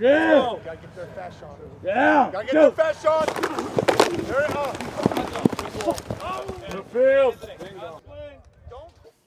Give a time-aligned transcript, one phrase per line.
[0.00, 0.56] Yeah.
[0.64, 1.58] Gotta get their fast shot.
[1.84, 2.30] Yeah.
[2.32, 3.26] Gotta get their fast shot.
[4.26, 4.56] There it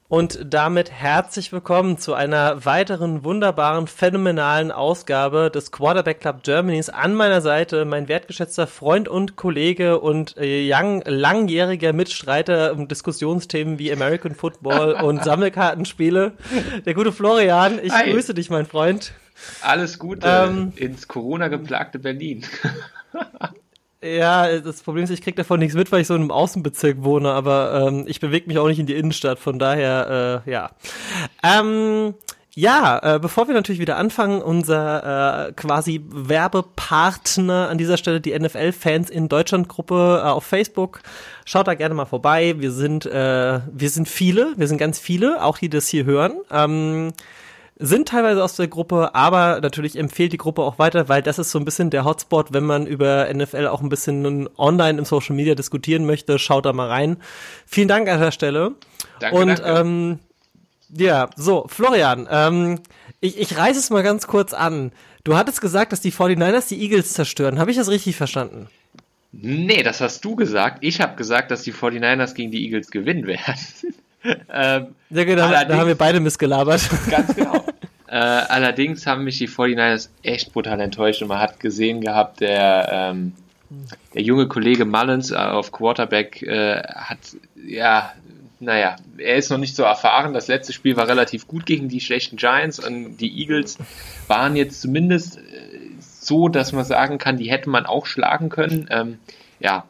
[0.10, 6.90] Und damit herzlich willkommen zu einer weiteren wunderbaren, phänomenalen Ausgabe des Quarterback Club Germanys.
[6.90, 13.78] An meiner Seite mein wertgeschätzter Freund und Kollege und äh, young, langjähriger Mitstreiter um Diskussionsthemen
[13.78, 16.34] wie American Football und Sammelkartenspiele,
[16.86, 17.80] der gute Florian.
[17.81, 18.12] Ich Hi.
[18.12, 19.13] grüße dich, mein Freund.
[19.62, 22.45] Alles Gute Ähm, ins Corona-geplagte Berlin.
[24.02, 27.04] Ja, das Problem ist, ich krieg davon nichts mit, weil ich so in einem Außenbezirk
[27.04, 30.72] wohne, aber ähm, ich bewege mich auch nicht in die Innenstadt, von daher, äh, ja.
[31.44, 32.14] Ähm,
[32.55, 38.38] ja, äh, bevor wir natürlich wieder anfangen, unser äh, quasi Werbepartner an dieser Stelle, die
[38.38, 41.02] NFL-Fans in Deutschland-Gruppe äh, auf Facebook,
[41.45, 42.56] schaut da gerne mal vorbei.
[42.58, 46.38] Wir sind, äh, wir sind viele, wir sind ganz viele, auch die das hier hören.
[46.52, 47.14] Ähm,
[47.82, 51.52] sind teilweise aus der Gruppe, aber natürlich empfiehlt die Gruppe auch weiter, weil das ist
[51.52, 55.34] so ein bisschen der Hotspot, wenn man über NFL auch ein bisschen online im Social
[55.36, 57.18] Media diskutieren möchte, schaut da mal rein.
[57.66, 58.73] Vielen Dank an der Stelle.
[59.22, 59.64] Danke, Und danke.
[59.64, 60.20] ähm,
[60.90, 62.80] ja, so, Florian, ähm,
[63.22, 64.92] ich, ich reiße es mal ganz kurz an.
[65.23, 67.59] Du hattest gesagt, dass die 49ers die Eagles zerstören.
[67.59, 68.68] Habe ich das richtig verstanden?
[69.31, 70.80] Nee, das hast du gesagt.
[70.81, 73.56] Ich habe gesagt, dass die 49ers gegen die Eagles gewinnen werden.
[74.52, 76.81] ähm, Ja, genau, da, haben wir beide missgelabert.
[77.09, 77.64] ganz genau.
[78.10, 82.90] Äh, allerdings haben mich die 49ers echt brutal enttäuscht und man hat gesehen gehabt, der,
[82.92, 83.34] ähm,
[84.16, 87.20] der junge Kollege Mullins äh, auf Quarterback äh, hat,
[87.56, 88.12] ja,
[88.60, 90.34] naja, er ist noch nicht so erfahren.
[90.34, 93.78] Das letzte Spiel war relativ gut gegen die schlechten Giants und die Eagles
[94.28, 95.42] waren jetzt zumindest äh,
[96.00, 98.88] so, dass man sagen kann, die hätte man auch schlagen können.
[98.90, 99.20] Ähm,
[99.60, 99.86] ja,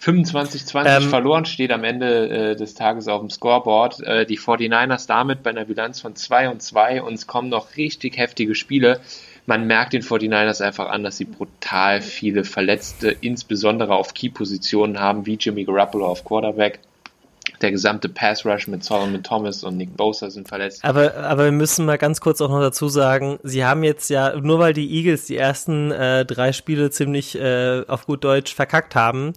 [0.00, 4.00] 25-20 Ähm, verloren steht am Ende äh, des Tages auf dem Scoreboard.
[4.00, 7.76] Äh, die 49ers damit bei einer Bilanz von 2 und 2 und es kommen noch
[7.76, 9.00] richtig heftige Spiele.
[9.46, 15.24] Man merkt den 49ers einfach an, dass sie brutal viele Verletzte, insbesondere auf Key-Positionen haben,
[15.24, 16.80] wie Jimmy Garoppolo auf Quarterback.
[17.62, 20.84] Der gesamte Pass-Rush mit Solomon Thomas und Nick Bosa sind verletzt.
[20.84, 24.38] Aber, aber wir müssen mal ganz kurz auch noch dazu sagen, sie haben jetzt ja,
[24.38, 28.94] nur weil die Eagles die ersten äh, drei Spiele ziemlich äh, auf gut Deutsch verkackt
[28.94, 29.32] haben,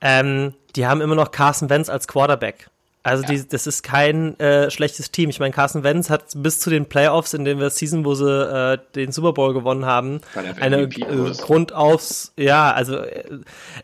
[0.00, 2.70] ähm, die haben immer noch Carson Wentz als Quarterback.
[3.02, 5.30] Also die, das ist kein äh, schlechtes Team.
[5.30, 8.78] Ich meine, Carson Wentz hat bis zu den Playoffs, in der Season, wo sie äh,
[8.94, 10.20] den Super Bowl gewonnen haben,
[10.60, 13.24] eine äh, Grundaufs, ja, also äh,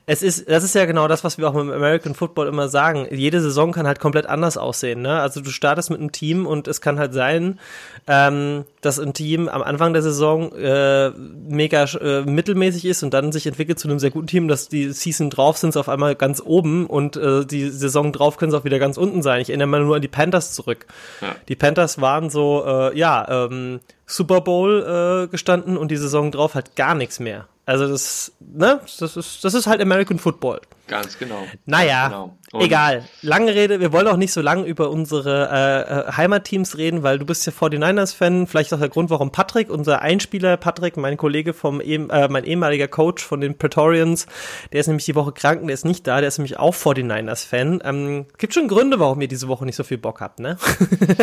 [0.05, 3.06] es ist, das ist ja genau das, was wir auch mit American Football immer sagen.
[3.10, 5.00] Jede Saison kann halt komplett anders aussehen.
[5.00, 5.19] Ne?
[5.19, 7.59] Also du startest mit einem Team und es kann halt sein,
[8.06, 13.32] ähm, dass ein Team am Anfang der Saison äh, mega äh, mittelmäßig ist und dann
[13.32, 16.15] sich entwickelt zu einem sehr guten Team, dass die Season drauf sind, sie auf einmal
[16.16, 19.41] ganz oben und äh, die Saison drauf können sie auch wieder ganz unten sein.
[19.41, 20.87] Ich erinnere mal nur an die Panthers zurück.
[21.21, 21.34] Ja.
[21.49, 26.55] Die Panthers waren so, äh, ja, ähm, Super Bowl äh, gestanden und die Saison drauf
[26.55, 27.47] halt gar nichts mehr.
[27.67, 30.61] Also das, ne, das ist, das ist halt American Football.
[30.87, 31.47] Ganz genau.
[31.65, 32.39] Naja, Ganz genau.
[32.52, 33.04] Und egal.
[33.22, 37.18] Lange Rede, wir wollen auch nicht so lange über unsere äh, äh, Heimatteams reden, weil
[37.18, 38.46] du bist ja 49ers-Fan.
[38.46, 42.44] Vielleicht auch der Grund, warum Patrick, unser Einspieler Patrick, mein Kollege vom, ehem- äh, mein
[42.44, 44.26] ehemaliger Coach von den Praetorians,
[44.72, 46.74] der ist nämlich die Woche krank und der ist nicht da, der ist nämlich auch
[46.74, 47.80] 49ers-Fan.
[47.84, 50.56] Ähm, gibt schon Gründe, warum ihr diese Woche nicht so viel Bock habt, ne?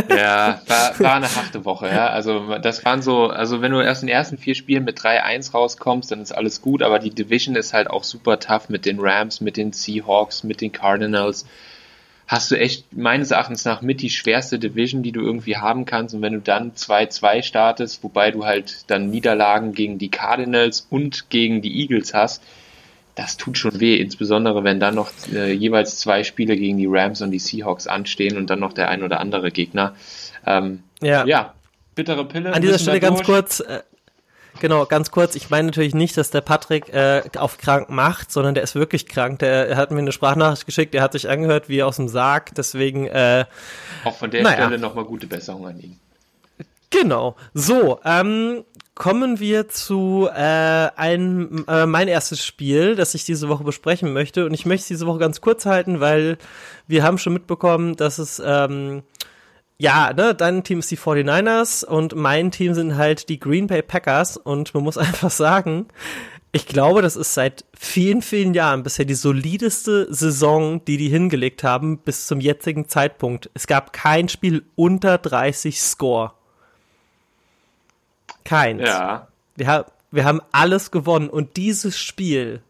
[0.10, 2.08] Ja, war, war eine harte Woche, ja.
[2.08, 5.54] Also das waren so, also wenn du erst in den ersten vier Spielen mit 3-1
[5.54, 9.00] rauskommst, dann ist alles gut, aber die Division ist halt auch super tough mit den
[9.00, 11.13] Rams, mit den Seahawks, mit den Cardinals.
[12.28, 16.16] Hast du echt meines Erachtens nach mit die schwerste Division, die du irgendwie haben kannst.
[16.16, 21.30] Und wenn du dann 2-2 startest, wobei du halt dann Niederlagen gegen die Cardinals und
[21.30, 22.42] gegen die Eagles hast,
[23.16, 27.22] das tut schon weh, insbesondere wenn dann noch äh, jeweils zwei Spiele gegen die Rams
[27.22, 29.96] und die Seahawks anstehen und dann noch der ein oder andere Gegner.
[30.46, 31.26] Ähm, Ja.
[31.26, 31.54] ja,
[31.94, 32.54] bittere Pille.
[32.54, 33.82] An dieser Stelle ganz kurz, äh,
[34.64, 38.56] genau, ganz kurz, ich meine natürlich nicht, dass der Patrick äh, auf krank macht, sondern
[38.56, 39.40] der ist wirklich krank.
[39.40, 42.56] Der er hat mir eine Sprachnachricht geschickt, der hat sich angehört wie aus dem Sarg,
[42.56, 43.44] deswegen, äh,
[44.06, 44.66] Auch von der Naja.
[44.66, 46.00] Stelle nochmal gute Besserung an ihn.
[46.90, 47.36] genau.
[47.54, 48.64] So, ähm,
[48.96, 50.40] kommen wir zu äh,
[50.96, 54.46] einem, äh, mein erstes Spiel, das ich diese Woche besprechen möchte.
[54.46, 56.38] Und ich möchte es diese Woche ganz kurz halten, weil
[56.88, 59.04] wir haben schon mitbekommen, dass es, ähm,
[59.84, 63.82] ja, ne, dein Team ist die 49ers und mein Team sind halt die Green Bay
[63.82, 65.88] Packers und man muss einfach sagen,
[66.54, 71.66] ich glaube, das ist seit vielen, vielen Jahren bisher die solideste Saison, die die hingelegt
[71.66, 73.50] haben bis zum jetzigen Zeitpunkt.
[73.56, 76.32] Es gab kein Spiel unter 30 Score.
[78.46, 78.84] Keins.
[78.88, 79.28] Ja,
[79.58, 82.62] Wir, ha wir haben alles gewonnen und dieses Spiel,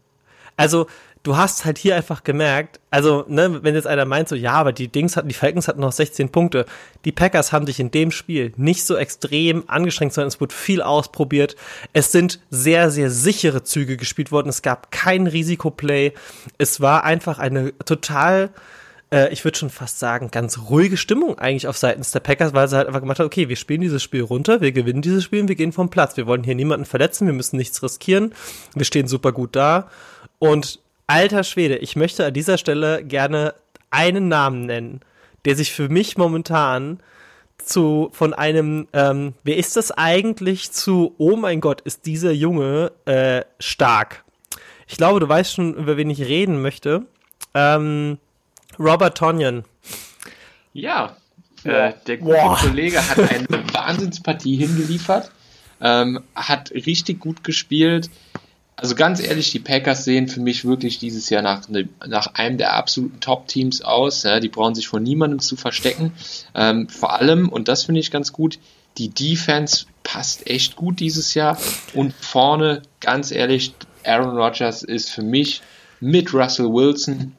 [0.56, 0.88] also
[1.24, 4.72] du hast halt hier einfach gemerkt, also, ne, wenn jetzt einer meint so, ja, aber
[4.72, 6.66] die Dings hatten, die Falcons hatten noch 16 Punkte.
[7.04, 10.82] Die Packers haben sich in dem Spiel nicht so extrem angestrengt, sondern es wurde viel
[10.82, 11.56] ausprobiert.
[11.94, 14.50] Es sind sehr, sehr sichere Züge gespielt worden.
[14.50, 16.12] Es gab kein Risikoplay.
[16.58, 18.50] Es war einfach eine total,
[19.10, 22.68] äh, ich würde schon fast sagen, ganz ruhige Stimmung eigentlich auf seitens der Packers, weil
[22.68, 25.40] sie halt einfach gemacht haben, okay, wir spielen dieses Spiel runter, wir gewinnen dieses Spiel
[25.40, 26.18] und wir gehen vom Platz.
[26.18, 28.34] Wir wollen hier niemanden verletzen, wir müssen nichts riskieren.
[28.74, 29.88] Wir stehen super gut da.
[30.38, 33.54] Und alter Schwede, ich möchte an dieser Stelle gerne
[33.90, 35.00] einen Namen nennen,
[35.44, 37.00] der sich für mich momentan
[37.58, 42.92] zu von einem, ähm, wer ist das eigentlich zu, oh mein Gott, ist dieser Junge
[43.04, 44.24] äh, stark.
[44.88, 47.06] Ich glaube, du weißt schon, über wen ich reden möchte.
[47.54, 48.18] Ähm,
[48.78, 49.64] Robert Tonyan.
[50.72, 51.16] Ja,
[51.62, 52.58] äh, der gute Boah.
[52.58, 55.30] Kollege hat eine Wahnsinnspartie hingeliefert,
[55.80, 58.10] ähm, hat richtig gut gespielt,
[58.76, 62.58] also ganz ehrlich, die Packers sehen für mich wirklich dieses Jahr nach, ne, nach einem
[62.58, 64.24] der absoluten Top-Teams aus.
[64.24, 66.12] Ja, die brauchen sich vor niemandem zu verstecken.
[66.54, 68.58] Ähm, vor allem, und das finde ich ganz gut,
[68.98, 71.56] die Defense passt echt gut dieses Jahr.
[71.94, 73.74] Und vorne, ganz ehrlich,
[74.04, 75.62] Aaron Rodgers ist für mich
[76.00, 77.32] mit Russell Wilson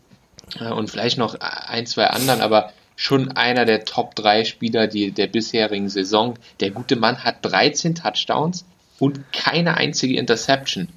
[0.60, 5.28] äh, und vielleicht noch ein, zwei anderen, aber schon einer der Top 3 Spieler der
[5.28, 6.36] bisherigen Saison.
[6.62, 8.66] Der gute Mann hat 13 Touchdowns
[9.00, 10.88] und keine einzige Interception.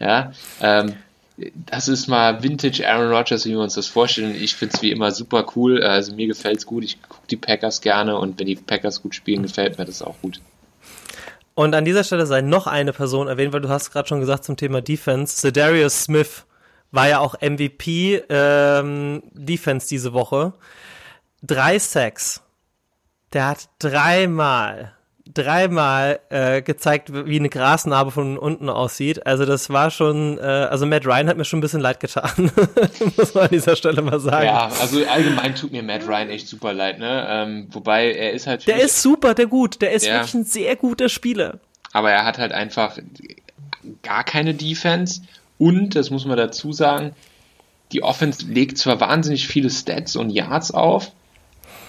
[0.00, 0.94] Ja, ähm,
[1.54, 4.34] das ist mal Vintage Aaron Rodgers, wie wir uns das vorstellen.
[4.34, 5.82] Ich finde es wie immer super cool.
[5.82, 6.84] Also mir gefällt es gut.
[6.84, 10.16] Ich gucke die Packers gerne und wenn die Packers gut spielen, gefällt mir das auch
[10.20, 10.40] gut.
[11.54, 14.44] Und an dieser Stelle sei noch eine Person erwähnt, weil du hast gerade schon gesagt
[14.44, 15.40] zum Thema Defense.
[15.40, 16.44] Sedarius Smith
[16.90, 20.54] war ja auch MVP ähm, Defense diese Woche.
[21.42, 22.42] Drei Sacks.
[23.32, 24.97] Der hat dreimal
[25.34, 29.26] dreimal äh, gezeigt, wie eine Grasnarbe von unten aussieht.
[29.26, 32.50] Also das war schon, äh, also Matt Ryan hat mir schon ein bisschen leid getan,
[33.16, 34.46] muss man an dieser Stelle mal sagen.
[34.46, 37.26] Ja, also allgemein tut mir Matt Ryan echt super leid, ne?
[37.28, 38.66] Ähm, wobei er ist halt.
[38.66, 40.14] Der ist super, der gut, der ist ja.
[40.14, 41.58] wirklich ein sehr guter Spieler.
[41.92, 42.98] Aber er hat halt einfach
[44.02, 45.22] gar keine Defense
[45.58, 47.14] und, das muss man dazu sagen,
[47.92, 51.12] die Offense legt zwar wahnsinnig viele Stats und Yards auf,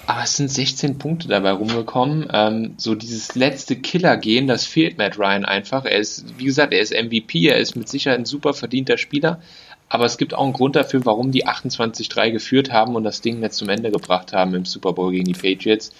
[0.09, 2.27] aber es sind 16 Punkte dabei rumgekommen.
[2.33, 5.85] Ähm, so dieses letzte Killer-Gehen, das fehlt Matt Ryan einfach.
[5.85, 9.39] Er ist, wie gesagt, er ist MVP, er ist mit Sicherheit ein super verdienter Spieler.
[9.87, 13.39] Aber es gibt auch einen Grund dafür, warum die 28-3 geführt haben und das Ding
[13.43, 15.91] jetzt zum Ende gebracht haben im Super Bowl gegen die Patriots.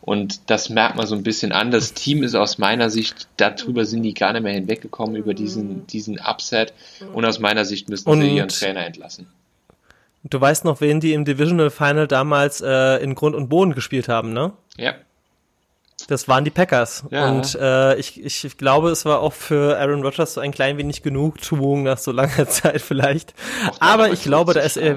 [0.00, 1.72] Und das merkt man so ein bisschen an.
[1.72, 5.88] Das Team ist aus meiner Sicht, darüber sind die gar nicht mehr hinweggekommen, über diesen,
[5.88, 6.72] diesen Upset.
[7.12, 9.26] Und aus meiner Sicht müssen sie ihren Trainer entlassen.
[10.28, 14.08] Du weißt noch, wen die im Divisional Final damals äh, in Grund und Boden gespielt
[14.08, 14.52] haben, ne?
[14.76, 14.94] Ja.
[16.08, 17.04] Das waren die Packers.
[17.10, 17.28] Ja.
[17.28, 21.02] Und äh, ich, ich glaube, es war auch für Aaron Rodgers so ein klein wenig
[21.02, 23.34] Genugtuung nach so langer Zeit vielleicht.
[23.80, 24.96] Aber ich glaube, da ist er.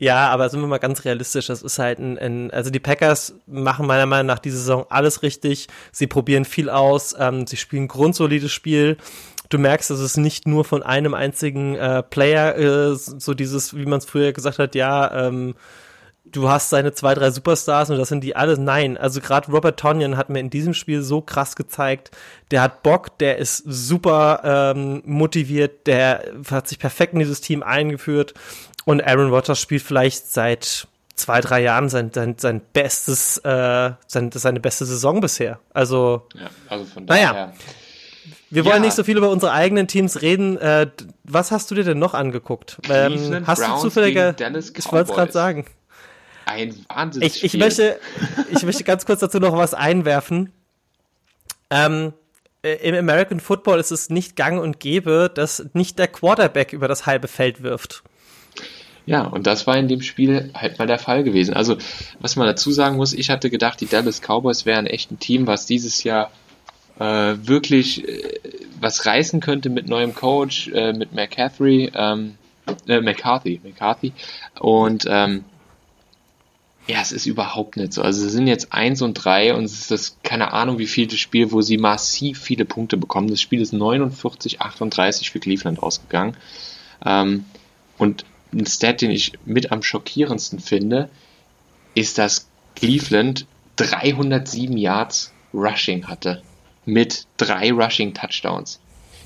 [0.00, 3.34] Ja, aber sind wir mal ganz realistisch, das ist halt ein, ein, also die Packers
[3.46, 5.66] machen meiner Meinung nach diese Saison alles richtig.
[5.90, 8.96] Sie probieren viel aus, ähm, sie spielen ein grundsolides Spiel
[9.48, 13.86] du merkst, dass es nicht nur von einem einzigen äh, Player äh, so dieses, wie
[13.86, 15.54] man es früher gesagt hat, ja, ähm,
[16.24, 18.58] du hast seine zwei, drei Superstars und das sind die alle.
[18.58, 22.10] Nein, also gerade Robert Tonyan hat mir in diesem Spiel so krass gezeigt,
[22.50, 27.62] der hat Bock, der ist super ähm, motiviert, der hat sich perfekt in dieses Team
[27.62, 28.34] eingeführt
[28.84, 34.30] und Aaron Rodgers spielt vielleicht seit zwei, drei Jahren sein, sein, sein bestes, äh, sein,
[34.32, 35.58] seine beste Saison bisher.
[35.72, 37.32] Also, ja, also von daher.
[37.32, 37.52] Naja.
[38.50, 38.82] Wir wollen ja.
[38.82, 40.56] nicht so viel über unsere eigenen Teams reden.
[40.58, 40.88] Äh,
[41.24, 42.78] was hast du dir denn noch angeguckt?
[42.88, 44.34] Ähm, hast Browns du zufälliger?
[44.38, 45.66] Ich wollte es gerade sagen.
[46.46, 47.46] Ein Wahnsinnsspiel.
[47.46, 47.98] Ich, ich, möchte,
[48.50, 50.52] ich möchte ganz kurz dazu noch was einwerfen.
[51.70, 52.14] Ähm,
[52.62, 56.88] äh, Im American Football ist es nicht gang und gäbe, dass nicht der Quarterback über
[56.88, 58.02] das halbe Feld wirft.
[59.04, 61.54] Ja, und das war in dem Spiel halt mal der Fall gewesen.
[61.54, 61.78] Also,
[62.20, 65.46] was man dazu sagen muss, ich hatte gedacht, die Dallas Cowboys wären echt ein Team,
[65.46, 66.30] was dieses Jahr
[66.98, 68.40] äh, wirklich äh,
[68.80, 72.34] was reißen könnte mit neuem Coach, äh, mit McCaffrey, ähm,
[72.86, 74.12] äh, McCarthy, McCarthy.
[74.58, 75.44] Und ähm,
[76.86, 78.02] ja, es ist überhaupt nicht so.
[78.02, 81.06] Also sie sind jetzt eins und drei und es ist das, keine Ahnung, wie viel
[81.06, 83.28] das Spiel, wo sie massiv viele Punkte bekommen.
[83.28, 86.36] Das Spiel ist 49, 38 für Cleveland ausgegangen.
[87.04, 87.44] Ähm,
[87.98, 91.10] und ein Stat, den ich mit am schockierendsten finde,
[91.94, 96.42] ist, dass Cleveland 307 Yards Rushing hatte
[96.88, 98.80] mit drei Rushing Touchdowns.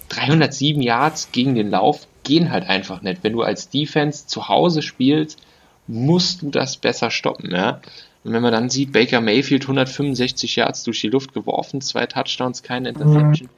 [0.09, 3.23] 307 Yards gegen den Lauf gehen halt einfach nicht.
[3.23, 5.39] Wenn du als Defense zu Hause spielst,
[5.87, 7.81] musst du das besser stoppen, ja.
[8.25, 12.63] Und wenn man dann sieht, Baker Mayfield 165 Yards durch die Luft geworfen, zwei Touchdowns,
[12.63, 13.49] keine Interception.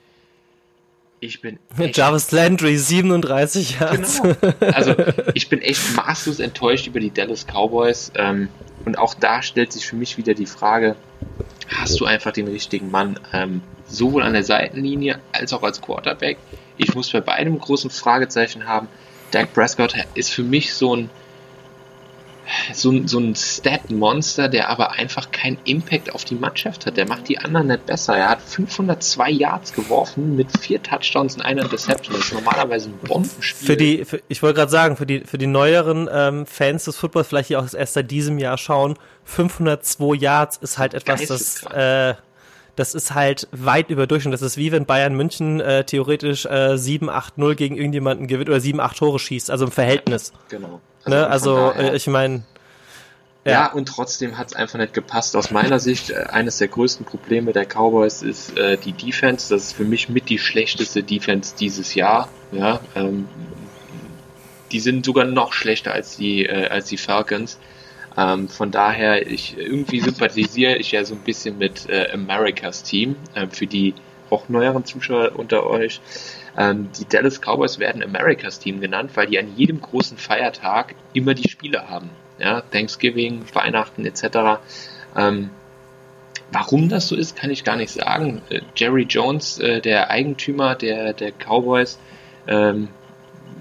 [1.20, 1.58] Ich bin
[1.92, 4.22] Jarvis Landry, 37 Yards.
[4.22, 4.54] Genau.
[4.72, 4.94] Also
[5.32, 8.12] ich bin echt maßlos enttäuscht über die Dallas Cowboys.
[8.16, 8.48] Ähm,
[8.84, 10.96] und auch da stellt sich für mich wieder die Frage,
[11.68, 16.38] hast du einfach den richtigen Mann, ähm, sowohl an der Seitenlinie als auch als Quarterback?
[16.76, 18.88] Ich muss bei beidem großen Fragezeichen haben.
[19.30, 21.10] Dak Prescott ist für mich so ein
[22.72, 26.96] so, ein, so ein Stat-Monster, der aber einfach keinen Impact auf die Mannschaft hat.
[26.96, 28.16] Der macht die anderen nicht besser.
[28.16, 32.14] Er hat 502 Yards geworfen mit vier Touchdowns und einer Interception.
[32.14, 33.66] Das ist normalerweise ein Bombenspiel.
[33.66, 36.96] Für die, für, ich wollte gerade sagen, für die, für die neueren ähm, Fans des
[36.96, 41.62] Footballs, vielleicht die auch erst seit diesem Jahr schauen, 502 Yards ist halt etwas, das,
[41.72, 42.14] äh,
[42.76, 44.34] das ist halt weit über Durchschnitt.
[44.34, 48.96] Das ist wie wenn Bayern München äh, theoretisch äh, 7-8-0 gegen irgendjemanden gewinnt oder 7-8
[48.96, 50.32] Tore schießt, also im Verhältnis.
[50.48, 50.80] Genau.
[51.04, 51.26] Also, ne?
[51.26, 52.44] also daher, ich meine.
[53.44, 53.52] Ja.
[53.52, 53.72] ja.
[53.72, 55.36] und trotzdem hat es einfach nicht gepasst.
[55.36, 59.54] Aus meiner Sicht, äh, eines der größten Probleme der Cowboys ist äh, die Defense.
[59.54, 62.28] Das ist für mich mit die schlechteste Defense dieses Jahr.
[62.52, 63.28] Ja, ähm,
[64.72, 67.58] die sind sogar noch schlechter als die, äh, als die Falcons.
[68.16, 73.16] Ähm, von daher, ich irgendwie sympathisiere ich ja so ein bisschen mit äh, Americas Team
[73.34, 73.94] äh, für die
[74.30, 76.00] auch neueren Zuschauer unter euch.
[76.56, 81.34] Ähm, die Dallas Cowboys werden Americas Team genannt, weil die an jedem großen Feiertag immer
[81.34, 82.10] die Spiele haben.
[82.38, 84.60] Ja, Thanksgiving, Weihnachten etc.
[85.16, 85.50] Ähm,
[86.52, 88.42] warum das so ist, kann ich gar nicht sagen.
[88.50, 91.98] Äh, Jerry Jones, äh, der Eigentümer der, der Cowboys,
[92.46, 92.88] ähm,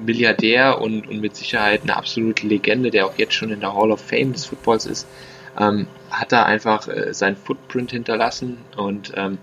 [0.05, 3.91] Milliardär und, und mit Sicherheit eine absolute Legende, der auch jetzt schon in der Hall
[3.91, 5.07] of Fame des Footballs ist,
[5.59, 9.37] ähm, hat da einfach äh, sein Footprint hinterlassen und ähm,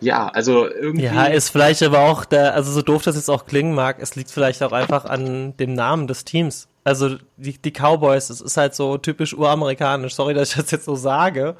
[0.00, 1.06] ja, also irgendwie.
[1.06, 4.14] Ja, ist vielleicht aber auch der, also so doof das jetzt auch klingen mag, es
[4.14, 6.68] liegt vielleicht auch einfach an dem Namen des Teams.
[6.86, 10.14] Also die, die Cowboys, das ist halt so typisch uramerikanisch.
[10.14, 11.56] Sorry, dass ich das jetzt so sage.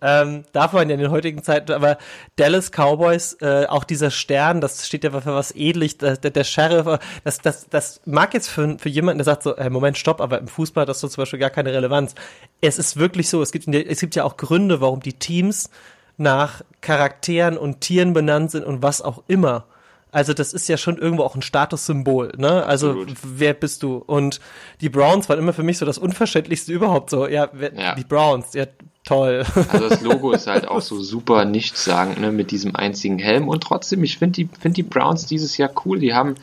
[0.00, 1.96] Ähm, darf man ja in den heutigen Zeiten, aber
[2.34, 6.98] Dallas Cowboys, äh, auch dieser Stern, das steht ja für was edlich, der, der, Sheriff,
[7.22, 10.40] das, das, das mag jetzt für, für jemanden, der sagt so, äh, Moment, stopp, aber
[10.40, 12.16] im Fußball hat das so zum Beispiel gar keine Relevanz.
[12.60, 15.70] Es ist wirklich so, es gibt, es gibt ja auch Gründe, warum die Teams
[16.16, 19.66] nach Charakteren und Tieren benannt sind und was auch immer.
[20.14, 22.64] Also das ist ja schon irgendwo auch ein Statussymbol, ne?
[22.64, 23.16] Also Absolut.
[23.24, 23.96] wer bist du?
[23.96, 24.38] Und
[24.80, 27.26] die Browns waren immer für mich so das Unverständlichste überhaupt so.
[27.26, 27.96] Ja, wer, ja.
[27.96, 28.66] die Browns, ja
[29.02, 29.44] toll.
[29.72, 32.30] Also das Logo ist halt auch so super nichtssagend, ne?
[32.30, 33.48] Mit diesem einzigen Helm.
[33.48, 35.98] Und trotzdem, ich finde die, finde die Browns dieses Jahr cool.
[35.98, 36.36] Die haben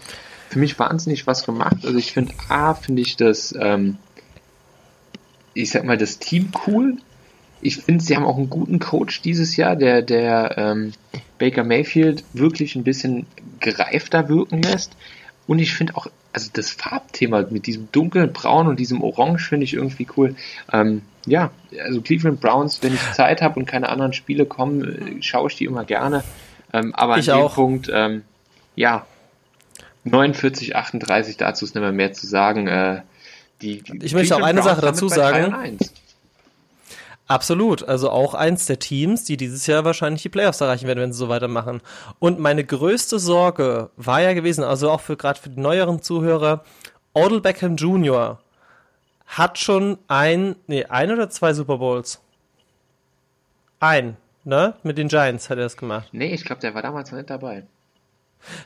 [0.50, 1.78] für mich wahnsinnig was gemacht.
[1.86, 3.96] Also ich finde, A, finde ich das, ähm,
[5.54, 6.98] ich sag mal, das Team cool
[7.62, 10.94] ich finde, sie haben auch einen guten Coach dieses Jahr, der, der ähm,
[11.38, 13.26] Baker Mayfield wirklich ein bisschen
[13.60, 14.96] gereifter wirken lässt.
[15.48, 19.66] Und ich finde auch, also das Farbthema mit diesem dunklen Braun und diesem Orange finde
[19.66, 20.36] ich irgendwie cool.
[20.72, 21.52] Ähm, ja,
[21.84, 25.56] also Cleveland Browns, wenn ich Zeit habe und keine anderen Spiele kommen, äh, schaue ich
[25.56, 26.24] die immer gerne.
[26.74, 27.56] Ähm, aber ich an dem auch.
[27.56, 28.24] Punkt, ähm,
[28.76, 29.06] ja,
[30.04, 32.68] 49, 38, dazu ist nicht mehr mehr zu sagen.
[32.68, 33.02] Äh,
[33.62, 35.78] die, die ich möchte auch eine Browns Sache dazu sagen.
[37.32, 37.88] Absolut.
[37.88, 41.18] Also auch eins der Teams, die dieses Jahr wahrscheinlich die Playoffs erreichen werden, wenn sie
[41.18, 41.80] so weitermachen.
[42.20, 46.66] Und meine größte Sorge war ja gewesen, also auch für gerade für die neueren Zuhörer,
[47.14, 48.42] Odell Beckham Jr.
[49.28, 52.20] hat schon ein, nee, ein oder zwei Super Bowls.
[53.80, 54.74] Ein, ne?
[54.84, 56.10] Mit den Giants hat er das gemacht.
[56.12, 57.64] Nee, ich glaube, der war damals noch nicht dabei.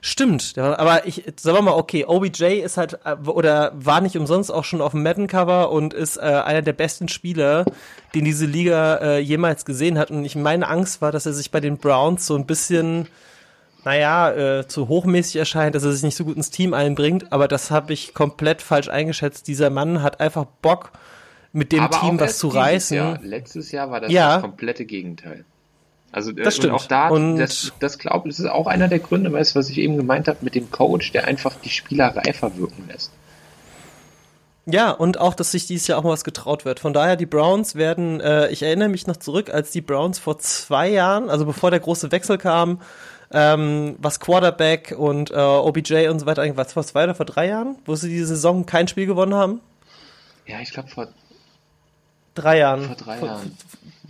[0.01, 4.51] Stimmt, aber ich sagen wir mal, okay, OBJ ist halt äh, oder war nicht umsonst
[4.51, 7.65] auch schon auf dem Madden-Cover und ist äh, einer der besten Spieler,
[8.13, 10.11] den diese Liga äh, jemals gesehen hat.
[10.11, 13.07] Und ich meine Angst war, dass er sich bei den Browns so ein bisschen,
[13.83, 17.31] naja, äh, zu hochmäßig erscheint, dass er sich nicht so gut ins Team einbringt.
[17.31, 19.47] Aber das habe ich komplett falsch eingeschätzt.
[19.47, 20.91] Dieser Mann hat einfach Bock,
[21.51, 22.97] mit dem aber Team was zu reißen.
[22.97, 23.19] Jahr.
[23.21, 24.35] Letztes Jahr war das ja.
[24.35, 25.45] das komplette Gegenteil.
[26.15, 26.73] Also äh, das stimmt.
[26.73, 29.77] auch da, und das, das glaube ich, ist auch einer der Gründe, weißt was ich
[29.77, 33.11] eben gemeint habe, mit dem Coach, der einfach die Spieler reifer wirken lässt.
[34.65, 36.79] Ja, und auch, dass sich dieses Jahr auch mal was getraut wird.
[36.79, 40.39] Von daher, die Browns werden, äh, ich erinnere mich noch zurück, als die Browns vor
[40.39, 42.81] zwei Jahren, also bevor der große Wechsel kam,
[43.31, 47.49] ähm, was Quarterback und äh, OBJ und so weiter, was vor zwei oder vor drei
[47.49, 49.59] Jahren, wo sie diese Saison kein Spiel gewonnen haben?
[50.47, 51.09] Ja, ich glaube vor
[52.35, 52.85] drei Jahren.
[52.85, 53.57] Vor drei Jahren.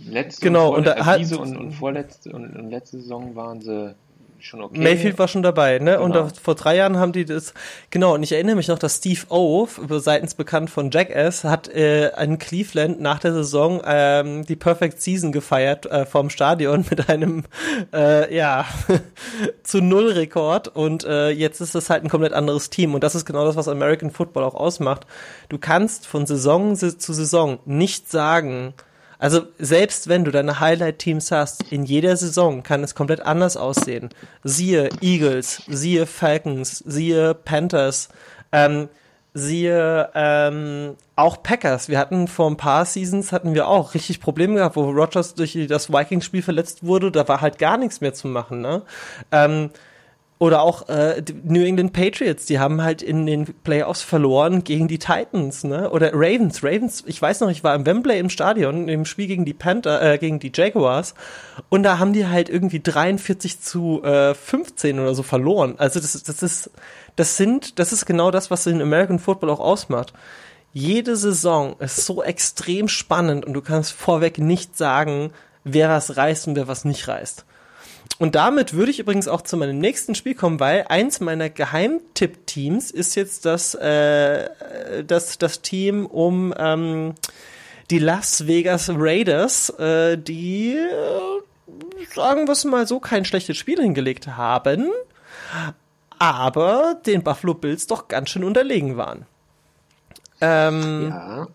[0.08, 3.60] Letzte genau, und, und, da, äh, diese und, und vorletzte und, und letzte Saison waren
[3.60, 3.94] sie
[4.38, 4.78] schon okay.
[4.78, 5.92] Mayfield war schon dabei, ne?
[5.92, 6.04] Genau.
[6.04, 7.54] Und da, vor drei Jahren haben die das,
[7.90, 12.08] genau, und ich erinnere mich noch, dass Steve O, seitens bekannt von Jackass, hat äh,
[12.22, 17.44] in Cleveland nach der Saison ähm, die Perfect Season gefeiert äh, vom Stadion mit einem,
[17.92, 18.66] äh, ja,
[19.62, 23.14] zu Null Rekord und äh, jetzt ist es halt ein komplett anderes Team und das
[23.14, 25.06] ist genau das, was American Football auch ausmacht.
[25.48, 28.74] Du kannst von Saison zu Saison nicht sagen,
[29.18, 34.10] Also selbst wenn du deine Highlight-Teams hast, in jeder Saison kann es komplett anders aussehen.
[34.44, 38.08] Siehe Eagles, siehe Falcons, siehe Panthers,
[38.52, 38.88] ähm,
[39.32, 41.88] siehe ähm, auch Packers.
[41.88, 45.58] Wir hatten vor ein paar Seasons hatten wir auch richtig Probleme gehabt, wo Rogers durch
[45.68, 47.10] das Vikings-Spiel verletzt wurde.
[47.10, 48.60] Da war halt gar nichts mehr zu machen.
[48.60, 48.82] Ne?
[49.32, 49.70] Ähm,
[50.38, 54.98] oder auch äh, New England Patriots, die haben halt in den Playoffs verloren gegen die
[54.98, 55.90] Titans, ne?
[55.90, 56.62] Oder Ravens.
[56.62, 60.02] Ravens, ich weiß noch, ich war im Wembley im Stadion im Spiel gegen die Panther,
[60.02, 61.14] äh, gegen die Jaguars
[61.70, 65.76] und da haben die halt irgendwie 43 zu äh, 15 oder so verloren.
[65.78, 66.70] Also das, das ist,
[67.16, 70.12] das sind, das ist genau das, was den American Football auch ausmacht.
[70.74, 75.32] Jede Saison ist so extrem spannend und du kannst vorweg nicht sagen,
[75.64, 77.46] wer was reißt und wer was nicht reißt.
[78.18, 82.90] Und damit würde ich übrigens auch zu meinem nächsten Spiel kommen, weil eins meiner Geheimtipp-Teams
[82.90, 87.14] ist jetzt das, äh, das, das Team um ähm,
[87.90, 93.80] die Las Vegas Raiders, äh, die, äh, sagen wir es mal so, kein schlechtes Spiel
[93.80, 94.90] hingelegt haben,
[96.18, 99.26] aber den Buffalo Bills doch ganz schön unterlegen waren.
[100.40, 101.48] Ähm, ja.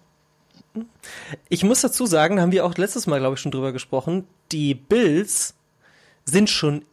[1.49, 4.75] Ich muss dazu sagen, haben wir auch letztes Mal, glaube ich, schon drüber gesprochen, die
[4.75, 5.55] Bills
[6.25, 6.83] sind schon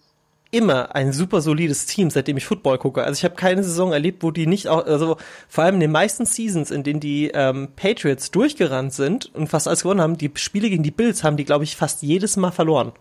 [0.51, 3.05] immer ein super solides Team, seitdem ich Football gucke.
[3.05, 5.19] Also ich habe keine Saison erlebt, wo die nicht auch, also
[5.49, 9.69] vor allem in den meisten Seasons, in denen die ähm, Patriots durchgerannt sind und fast
[9.69, 12.51] alles gewonnen haben, die Spiele gegen die Bills haben die, glaube ich, fast jedes Mal
[12.51, 12.93] verloren.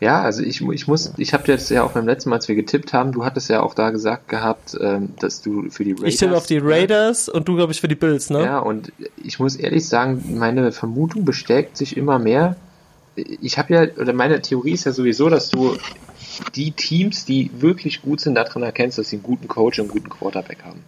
[0.00, 2.54] Ja, also ich, ich muss, ich habe jetzt ja auch beim letzten Mal, als wir
[2.54, 6.08] getippt haben, du hattest ja auch da gesagt gehabt, ähm, dass du für die Raiders.
[6.08, 8.44] Ich tippe auf die Raiders und du, glaube ich, für die Bills, ne?
[8.44, 12.56] Ja, und ich muss ehrlich sagen, meine Vermutung bestärkt sich immer mehr,
[13.16, 15.76] ich habe ja, oder meine Theorie ist ja sowieso, dass du
[16.54, 19.92] die Teams, die wirklich gut sind, daran erkennst, dass sie einen guten Coach und einen
[19.92, 20.82] guten Quarterback haben.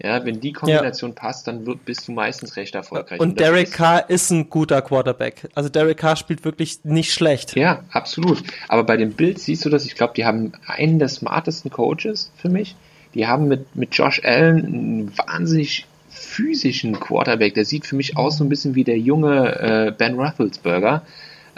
[0.00, 1.16] Ja, wenn die Kombination ja.
[1.16, 3.18] passt, dann wird, bist du meistens recht erfolgreich.
[3.18, 5.48] Und, und Derek Carr ist ein guter Quarterback.
[5.56, 7.56] Also Derek Carr spielt wirklich nicht schlecht.
[7.56, 8.44] Ja, absolut.
[8.68, 12.30] Aber bei den Bills siehst du das, ich glaube, die haben einen der smartesten Coaches
[12.36, 12.76] für mich.
[13.14, 17.54] Die haben mit, mit Josh Allen einen wahnsinnig physischen Quarterback.
[17.54, 21.02] Der sieht für mich aus so ein bisschen wie der junge äh, Ben Roethlisberger.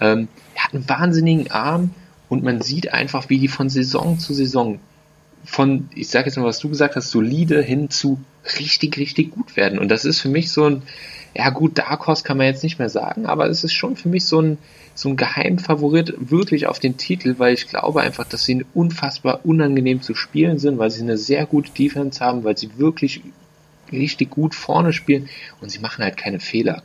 [0.00, 1.90] Ähm, er hat einen wahnsinnigen Arm
[2.28, 4.78] und man sieht einfach, wie die von Saison zu Saison
[5.45, 8.21] von, ich sage jetzt mal, was du gesagt hast, solide hin zu
[8.59, 9.78] richtig, richtig gut werden.
[9.78, 10.82] Und das ist für mich so ein,
[11.34, 14.08] ja gut, Dark Horse kann man jetzt nicht mehr sagen, aber es ist schon für
[14.08, 14.58] mich so ein,
[14.95, 20.02] so ein Geheimfavorit wirklich auf den Titel, weil ich glaube einfach, dass sie unfassbar unangenehm
[20.02, 23.23] zu spielen sind, weil sie eine sehr gute Defense haben, weil sie wirklich
[23.93, 25.28] richtig gut vorne spielen
[25.60, 26.82] und sie machen halt keine Fehler.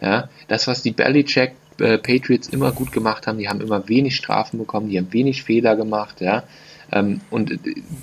[0.00, 3.38] Ja, das, was die Belichick äh, Patriots immer gut gemacht haben.
[3.38, 6.44] Die haben immer wenig Strafen bekommen, die haben wenig Fehler gemacht, ja.
[6.90, 7.58] Ähm, und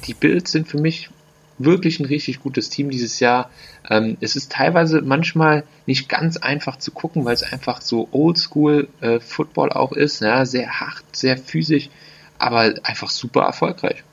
[0.06, 1.10] die Bills sind für mich
[1.58, 3.50] wirklich ein richtig gutes Team dieses Jahr.
[3.90, 8.88] Ähm, es ist teilweise manchmal nicht ganz einfach zu gucken, weil es einfach so Oldschool
[9.02, 11.90] äh, Football auch ist, ja, sehr hart, sehr physisch,
[12.38, 14.04] aber einfach super erfolgreich.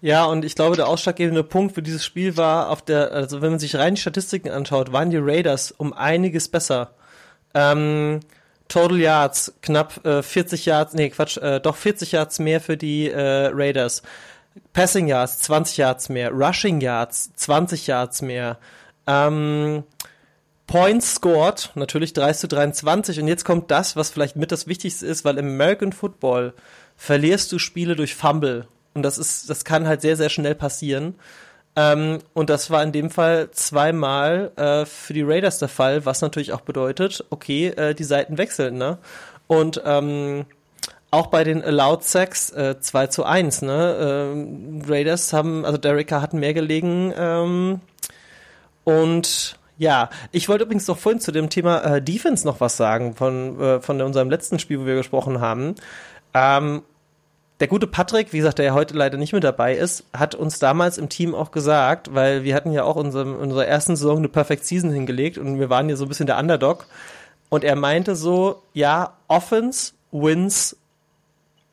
[0.00, 3.50] Ja, und ich glaube, der ausschlaggebende Punkt für dieses Spiel war auf der, also wenn
[3.50, 6.94] man sich rein die Statistiken anschaut, waren die Raiders um einiges besser.
[7.54, 8.20] Ähm,
[8.68, 13.10] Total Yards, knapp äh, 40 Yards, nee, Quatsch, äh, doch 40 Yards mehr für die
[13.10, 14.02] äh, Raiders.
[14.72, 16.30] Passing Yards, 20 Yards mehr.
[16.30, 18.58] Rushing Yards, 20 Yards mehr.
[19.06, 19.84] Ähm,
[20.66, 23.20] Points scored, natürlich 3 zu 23.
[23.20, 26.54] Und jetzt kommt das, was vielleicht mit das Wichtigste ist, weil im American Football
[26.96, 28.66] verlierst du Spiele durch Fumble.
[28.94, 31.14] Und das ist, das kann halt sehr, sehr schnell passieren.
[31.74, 36.20] Ähm, und das war in dem Fall zweimal äh, für die Raiders der Fall, was
[36.20, 38.98] natürlich auch bedeutet, okay, äh, die Seiten wechseln, ne?
[39.46, 40.44] Und ähm,
[41.10, 44.32] auch bei den Allowed Sacks äh, 2 zu 1, ne?
[44.34, 47.80] Ähm, Raiders haben, also Carr hat mehr gelegen ähm,
[48.84, 53.14] und ja, ich wollte übrigens noch vorhin zu dem Thema äh, Defense noch was sagen
[53.14, 55.74] von, äh, von unserem letzten Spiel, wo wir gesprochen haben.
[56.34, 56.82] Ähm,
[57.62, 60.58] der gute Patrick, wie gesagt, der ja heute leider nicht mit dabei ist, hat uns
[60.58, 64.28] damals im Team auch gesagt, weil wir hatten ja auch unserem, unserer ersten Saison eine
[64.28, 66.86] Perfect Season hingelegt und wir waren ja so ein bisschen der Underdog.
[67.50, 70.76] Und er meinte so, ja, Offense wins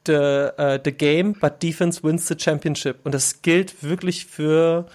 [0.06, 2.98] the, uh, the game, but Defense wins the championship.
[3.04, 4.86] Und das gilt wirklich für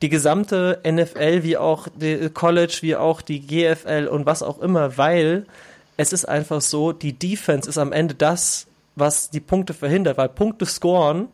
[0.00, 4.96] die gesamte NFL, wie auch die College, wie auch die GFL und was auch immer,
[4.96, 5.44] weil
[5.98, 10.28] es ist einfach so, die Defense ist am Ende das, was die Punkte verhindert, weil
[10.28, 11.28] Punkte scoren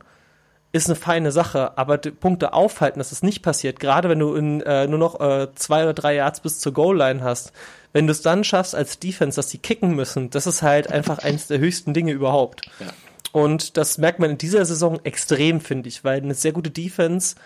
[0.71, 4.35] ist eine feine Sache, aber die Punkte aufhalten, dass es nicht passiert, gerade wenn du
[4.35, 7.53] in, äh, nur noch äh, zwei oder drei Yards bis zur Goal-Line hast,
[7.93, 11.19] wenn du es dann schaffst als Defense, dass sie kicken müssen, das ist halt einfach
[11.19, 12.71] eins der höchsten Dinge überhaupt.
[12.81, 12.89] Ja.
[13.33, 17.37] und das merkt man in dieser Saison extrem, finde ich, weil eine sehr gute Defense.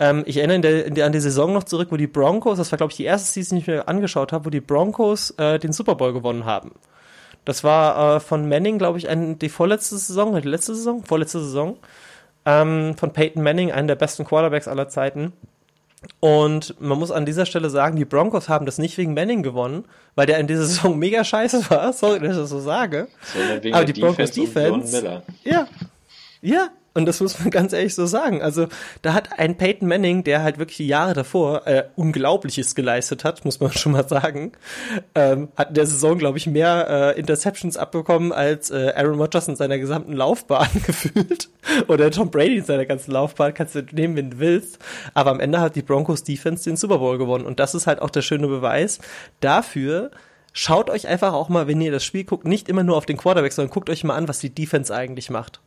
[0.00, 2.58] Ähm, ich erinnere in der, in der, an die Saison noch zurück, wo die Broncos,
[2.58, 5.30] das war glaube ich die erste Season, die ich mir angeschaut habe, wo die Broncos
[5.38, 6.72] äh, den Super Bowl gewonnen haben.
[7.44, 11.40] Das war äh, von Manning, glaube ich, ein, die vorletzte Saison, die letzte Saison, vorletzte
[11.40, 11.76] Saison.
[12.44, 15.32] Ähm, von Peyton Manning, einen der besten Quarterbacks aller Zeiten.
[16.18, 19.84] Und man muss an dieser Stelle sagen, die Broncos haben das nicht wegen Manning gewonnen,
[20.16, 21.92] weil der in dieser Saison mega scheiße war.
[21.92, 23.08] Sorry, dass ich das so sage.
[23.72, 25.22] Aber die Broncos Defense.
[25.44, 25.68] Ja.
[26.40, 28.42] Ja, und das muss man ganz ehrlich so sagen.
[28.42, 28.68] Also
[29.02, 33.44] da hat ein Peyton Manning, der halt wirklich die Jahre davor äh, Unglaubliches geleistet hat,
[33.44, 34.52] muss man schon mal sagen,
[35.14, 39.48] ähm, hat in der Saison, glaube ich, mehr äh, Interceptions abbekommen als äh, Aaron Rodgers
[39.48, 41.48] in seiner gesamten Laufbahn gefühlt.
[41.88, 44.78] Oder Tom Brady in seiner ganzen Laufbahn, kannst du nehmen, wenn du willst.
[45.14, 47.46] Aber am Ende hat die Broncos Defense den Super Bowl gewonnen.
[47.46, 48.98] Und das ist halt auch der schöne Beweis
[49.40, 50.10] dafür,
[50.54, 53.16] Schaut euch einfach auch mal, wenn ihr das Spiel guckt, nicht immer nur auf den
[53.16, 55.62] Quarterback, sondern guckt euch mal an, was die Defense eigentlich macht.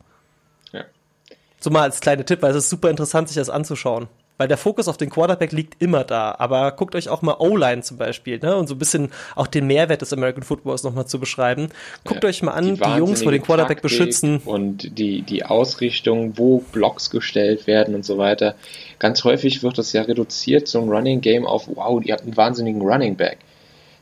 [1.65, 4.07] So mal als kleiner Tipp, weil es ist super interessant, sich das anzuschauen.
[4.37, 6.35] Weil der Fokus auf den Quarterback liegt immer da.
[6.37, 8.55] Aber guckt euch auch mal O-Line zum Beispiel, ne?
[8.55, 11.69] Und so ein bisschen auch den Mehrwert des American Footballs nochmal zu beschreiben.
[12.03, 14.41] Guckt ja, euch mal an, die, die Jungs vor den Quarterback Taktik beschützen.
[14.45, 18.53] Und die, die Ausrichtung, wo Blocks gestellt werden und so weiter.
[18.99, 22.83] Ganz häufig wird das ja reduziert, ein Running Game auf, wow, ihr habt einen wahnsinnigen
[22.83, 23.39] Running Back.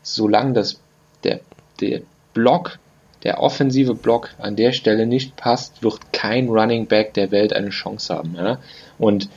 [0.02, 0.82] Solange das,
[1.24, 1.40] der,
[1.80, 2.02] der
[2.34, 2.78] Block
[3.24, 7.70] der offensive Block an der Stelle nicht passt, wird kein Running Back der Welt eine
[7.70, 8.36] Chance haben.
[8.36, 8.60] Ja?
[8.98, 9.30] Und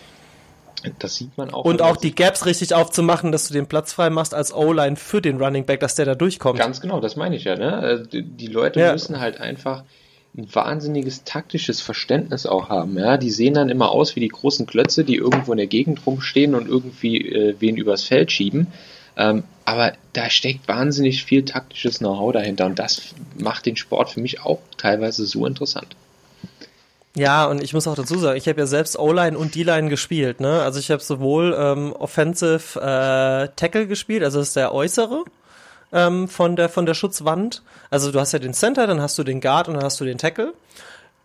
[0.98, 1.64] das sieht man auch.
[1.64, 5.22] Und auch die Gaps richtig aufzumachen, dass du den Platz frei machst als O-Line für
[5.22, 6.58] den Running Back, dass der da durchkommt.
[6.58, 7.56] Ganz genau, das meine ich ja.
[7.56, 7.72] Ne?
[7.72, 8.92] Also die Leute ja.
[8.92, 9.84] müssen halt einfach
[10.36, 12.98] ein wahnsinniges taktisches Verständnis auch haben.
[12.98, 13.16] Ja?
[13.16, 16.54] Die sehen dann immer aus wie die großen Klötze, die irgendwo in der Gegend rumstehen
[16.54, 18.66] und irgendwie äh, wen übers Feld schieben.
[19.16, 24.20] Ähm, aber da steckt wahnsinnig viel taktisches Know-how dahinter und das macht den Sport für
[24.20, 25.96] mich auch teilweise so interessant.
[27.16, 30.40] Ja, und ich muss auch dazu sagen, ich habe ja selbst O-Line und D-Line gespielt.
[30.40, 30.60] Ne?
[30.62, 35.24] Also ich habe sowohl ähm, Offensive äh, Tackle gespielt, also das ist der äußere
[35.92, 37.62] ähm, von der von der Schutzwand.
[37.90, 40.04] Also du hast ja den Center, dann hast du den Guard und dann hast du
[40.04, 40.52] den Tackle.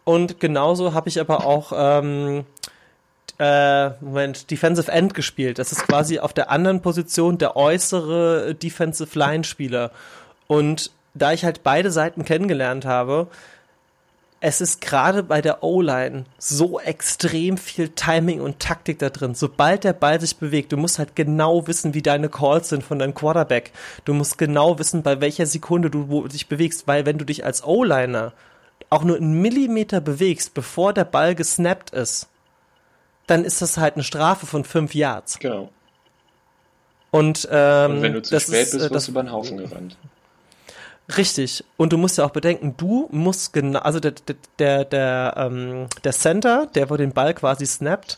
[0.03, 2.45] Und genauso habe ich aber auch ähm,
[3.41, 5.57] äh, Moment, Defensive End gespielt.
[5.57, 9.89] Das ist quasi auf der anderen Position der äußere Defensive Line Spieler.
[10.45, 13.27] Und da ich halt beide Seiten kennengelernt habe,
[14.41, 19.33] es ist gerade bei der O-Line so extrem viel Timing und Taktik da drin.
[19.33, 22.99] Sobald der Ball sich bewegt, du musst halt genau wissen, wie deine Calls sind von
[22.99, 23.71] deinem Quarterback.
[24.05, 27.63] Du musst genau wissen, bei welcher Sekunde du dich bewegst, weil wenn du dich als
[27.63, 28.33] O-Liner
[28.91, 32.27] auch nur einen Millimeter bewegst, bevor der Ball gesnappt ist,
[33.31, 35.39] dann ist das halt eine Strafe von fünf Yards.
[35.39, 35.69] Genau.
[37.11, 39.57] Und, ähm, Und wenn du zu spät ist, bist, äh, wirst du über den Haufen
[39.57, 39.95] gerannt.
[41.17, 41.63] Richtig.
[41.77, 44.13] Und du musst ja auch bedenken, du musst genau, also der,
[44.59, 48.17] der, der, ähm, der Center, der wo den Ball quasi snappt,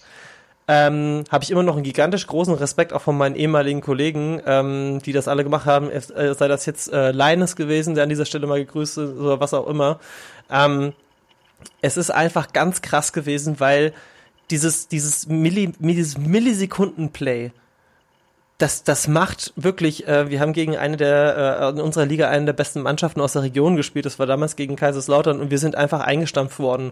[0.68, 5.00] ähm, habe ich immer noch einen gigantisch großen Respekt auch von meinen ehemaligen Kollegen, ähm,
[5.06, 6.02] die das alle gemacht haben, äh,
[6.34, 9.54] sei das jetzt äh, Linus gewesen, der an dieser Stelle mal gegrüßt ist oder was
[9.54, 10.00] auch immer.
[10.50, 10.94] Ähm,
[11.82, 13.94] es ist einfach ganz krass gewesen, weil
[14.50, 17.52] dieses, dieses, Milli, dieses Millisekunden-Play,
[18.58, 22.46] das, das macht wirklich, äh, wir haben gegen eine der, äh, in unserer Liga eine
[22.46, 25.76] der besten Mannschaften aus der Region gespielt, das war damals gegen Kaiserslautern und wir sind
[25.76, 26.92] einfach eingestampft worden.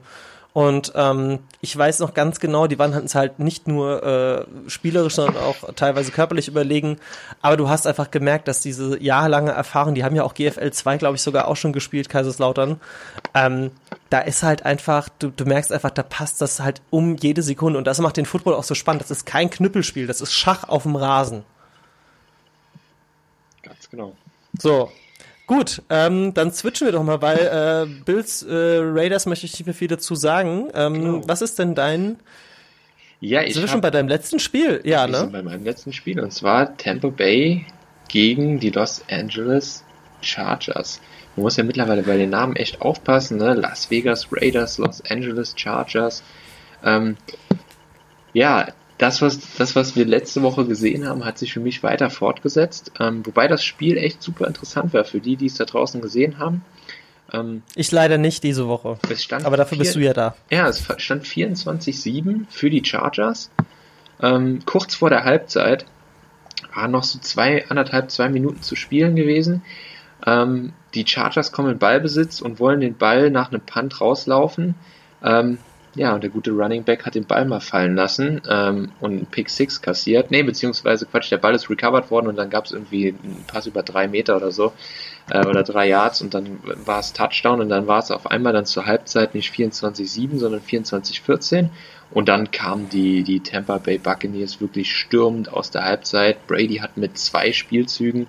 [0.54, 5.38] Und ähm, ich weiß noch ganz genau, die waren halt nicht nur äh, spielerisch, sondern
[5.38, 6.98] auch teilweise körperlich überlegen.
[7.42, 10.98] Aber du hast einfach gemerkt, dass diese jahrelange Erfahrung, die haben ja auch GFL 2,
[10.98, 12.82] glaube ich, sogar auch schon gespielt, Kaiserslautern.
[13.34, 13.72] Ähm,
[14.10, 17.78] da ist halt einfach, du, du merkst einfach, da passt das halt um jede Sekunde.
[17.78, 19.04] Und das macht den Football auch so spannend.
[19.04, 21.44] Das ist kein Knüppelspiel, das ist Schach auf dem Rasen.
[23.64, 24.18] Ganz genau.
[24.60, 24.92] So,
[25.52, 29.66] Gut, ähm, dann switchen wir doch mal, weil äh, Bills äh, Raiders möchte ich nicht
[29.66, 30.70] mehr viel dazu sagen.
[30.74, 31.22] Ähm, genau.
[31.28, 32.16] Was ist denn dein?
[33.20, 34.80] Ja, ich sind wir schon bei deinem letzten Spiel?
[34.86, 35.28] Ja, ne?
[35.30, 37.66] Bei meinem letzten Spiel und zwar Tampa Bay
[38.08, 39.84] gegen die Los Angeles
[40.22, 41.02] Chargers.
[41.36, 43.54] Man muss ja mittlerweile bei den Namen echt aufpassen, ne?
[43.54, 46.24] Las Vegas Raiders, Los Angeles Chargers.
[46.82, 47.18] Ähm,
[48.32, 48.70] ja,
[49.02, 52.92] das was, das, was wir letzte Woche gesehen haben, hat sich für mich weiter fortgesetzt.
[53.00, 56.38] Ähm, wobei das Spiel echt super interessant war für die, die es da draußen gesehen
[56.38, 56.64] haben.
[57.34, 59.00] Ähm, ich leider nicht diese Woche.
[59.44, 60.36] aber dafür vier, bist du ja da.
[60.52, 63.50] Ja, es stand 24-7 für die Chargers.
[64.22, 65.88] Ähm, kurz vor der Halbzeit
[66.76, 69.64] waren noch so zwei, anderthalb, zwei Minuten zu spielen gewesen.
[70.28, 74.76] Ähm, die Chargers kommen in Ballbesitz und wollen den Ball nach einem Punt rauslaufen.
[75.94, 79.50] Ja, und der gute Running Back hat den Ball mal fallen lassen ähm, und Pick
[79.50, 80.32] Six kassiert.
[80.32, 83.68] Nee, beziehungsweise Quatsch, der Ball ist recovered worden und dann gab es irgendwie einen Pass
[83.68, 84.72] über drei Meter oder so
[85.30, 88.54] äh, oder drei Yards und dann war es Touchdown und dann war es auf einmal
[88.54, 91.68] dann zur Halbzeit nicht 24-7, sondern 24-14
[92.10, 96.48] und dann kamen die, die Tampa Bay Buccaneers wirklich stürmend aus der Halbzeit.
[96.48, 98.28] Brady hat mit zwei Spielzügen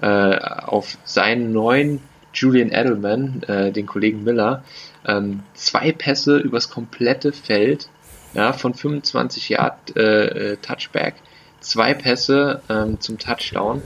[0.00, 2.00] äh, auf seinen neuen
[2.34, 4.62] Julian Edelman, äh, den Kollegen Miller,
[5.06, 7.88] ähm, zwei Pässe übers komplette Feld,
[8.34, 11.14] ja, von 25 Yard äh, äh, Touchback,
[11.60, 13.82] zwei Pässe ähm, zum Touchdown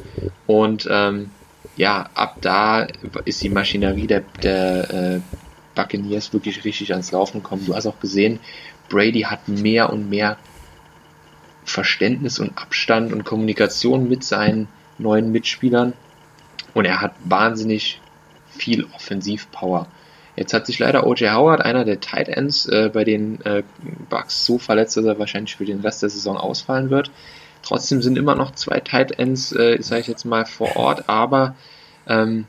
[0.47, 1.31] und ähm,
[1.77, 2.87] ja, ab da
[3.25, 5.21] ist die Maschinerie der, der äh,
[5.75, 7.65] Buccaneers wirklich richtig ans Laufen gekommen.
[7.67, 8.39] Du hast auch gesehen,
[8.89, 10.37] Brady hat mehr und mehr
[11.65, 15.95] Verständnis und Abstand und Kommunikation mit seinen neuen Mitspielern
[16.75, 18.01] und er hat wahnsinnig
[18.51, 19.89] viel Offensivpower.
[20.37, 21.33] Jetzt hat sich leider O.J.
[21.33, 23.63] Howard, einer der Tight Ends, äh, bei den äh,
[24.09, 27.11] Bucks so verletzt, dass er wahrscheinlich für den Rest der Saison ausfallen wird.
[27.63, 31.55] Trotzdem sind immer noch zwei Tight Ends, äh, sage ich jetzt mal, vor Ort, aber
[32.07, 32.47] ähm,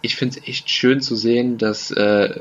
[0.00, 2.40] ich finde es echt schön zu sehen, dass äh,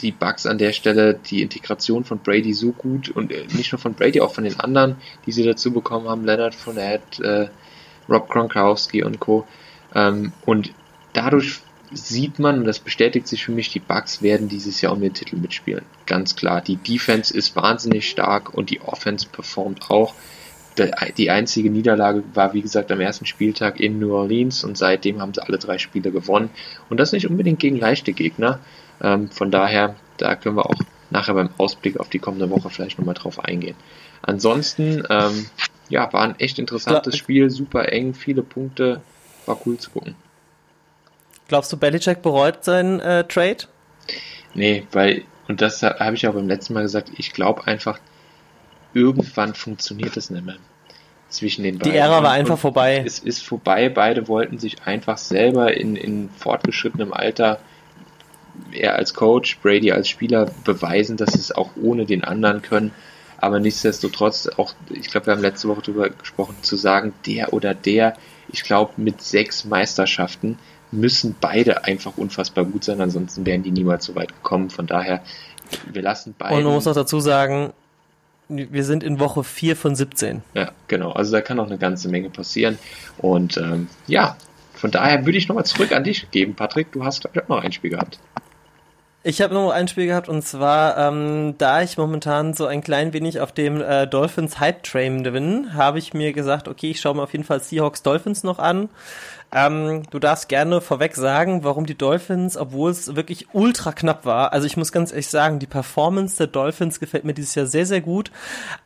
[0.00, 3.78] die Bucks an der Stelle die Integration von Brady so gut und äh, nicht nur
[3.78, 4.96] von Brady, auch von den anderen,
[5.26, 9.46] die sie dazu bekommen haben, Leonard Fournette, äh, Rob Gronkowski und Co.
[9.94, 10.72] Ähm, und
[11.12, 11.60] dadurch
[11.96, 15.14] sieht man, und das bestätigt sich für mich, die Bucks werden dieses Jahr um den
[15.14, 15.84] Titel mitspielen.
[16.06, 16.60] Ganz klar.
[16.60, 20.14] Die Defense ist wahnsinnig stark und die Offense performt auch.
[21.16, 25.32] Die einzige Niederlage war, wie gesagt, am ersten Spieltag in New Orleans und seitdem haben
[25.32, 26.50] sie alle drei Spiele gewonnen.
[26.90, 28.60] Und das nicht unbedingt gegen leichte Gegner.
[29.02, 32.98] Ähm, von daher, da können wir auch nachher beim Ausblick auf die kommende Woche vielleicht
[32.98, 33.76] nochmal drauf eingehen.
[34.20, 35.46] Ansonsten, ähm,
[35.88, 39.00] ja, war ein echt interessantes Spiel, super eng, viele Punkte,
[39.46, 40.14] war cool zu gucken.
[41.48, 43.58] Glaubst du, Belichick bereut seinen äh, Trade?
[44.54, 47.98] Nee, weil, und das habe ich auch beim letzten Mal gesagt, ich glaube einfach,
[48.94, 50.56] irgendwann funktioniert es nicht mehr
[51.28, 51.92] zwischen den beiden.
[51.92, 53.02] Die Ära war einfach vorbei.
[53.04, 57.60] Es ist vorbei, beide wollten sich einfach selber in, in fortgeschrittenem Alter,
[58.72, 62.92] er als Coach, Brady als Spieler, beweisen, dass sie es auch ohne den anderen können.
[63.38, 67.74] Aber nichtsdestotrotz, auch, ich glaube, wir haben letzte Woche darüber gesprochen, zu sagen, der oder
[67.74, 68.16] der,
[68.48, 70.58] ich glaube, mit sechs Meisterschaften
[70.96, 74.70] müssen beide einfach unfassbar gut sein, ansonsten wären die niemals so weit gekommen.
[74.70, 75.22] Von daher,
[75.92, 76.56] wir lassen beide.
[76.56, 77.72] Und man muss auch dazu sagen,
[78.48, 80.42] wir sind in Woche 4 von 17.
[80.54, 81.12] Ja, genau.
[81.12, 82.78] Also da kann auch eine ganze Menge passieren.
[83.18, 84.36] Und ähm, ja,
[84.74, 86.92] von daher würde ich nochmal zurück an dich geben, Patrick.
[86.92, 88.18] Du hast noch ein Spiel gehabt.
[89.28, 93.12] Ich habe noch ein Spiel gehabt und zwar, ähm, da ich momentan so ein klein
[93.12, 97.16] wenig auf dem äh, Dolphins Hype Train bin, habe ich mir gesagt, okay, ich schaue
[97.16, 98.88] mir auf jeden Fall Seahawks Dolphins noch an.
[99.52, 104.52] Ähm, du darfst gerne vorweg sagen, warum die Dolphins, obwohl es wirklich ultra knapp war,
[104.52, 107.86] also ich muss ganz ehrlich sagen, die Performance der Dolphins gefällt mir dieses Jahr sehr,
[107.86, 108.30] sehr gut,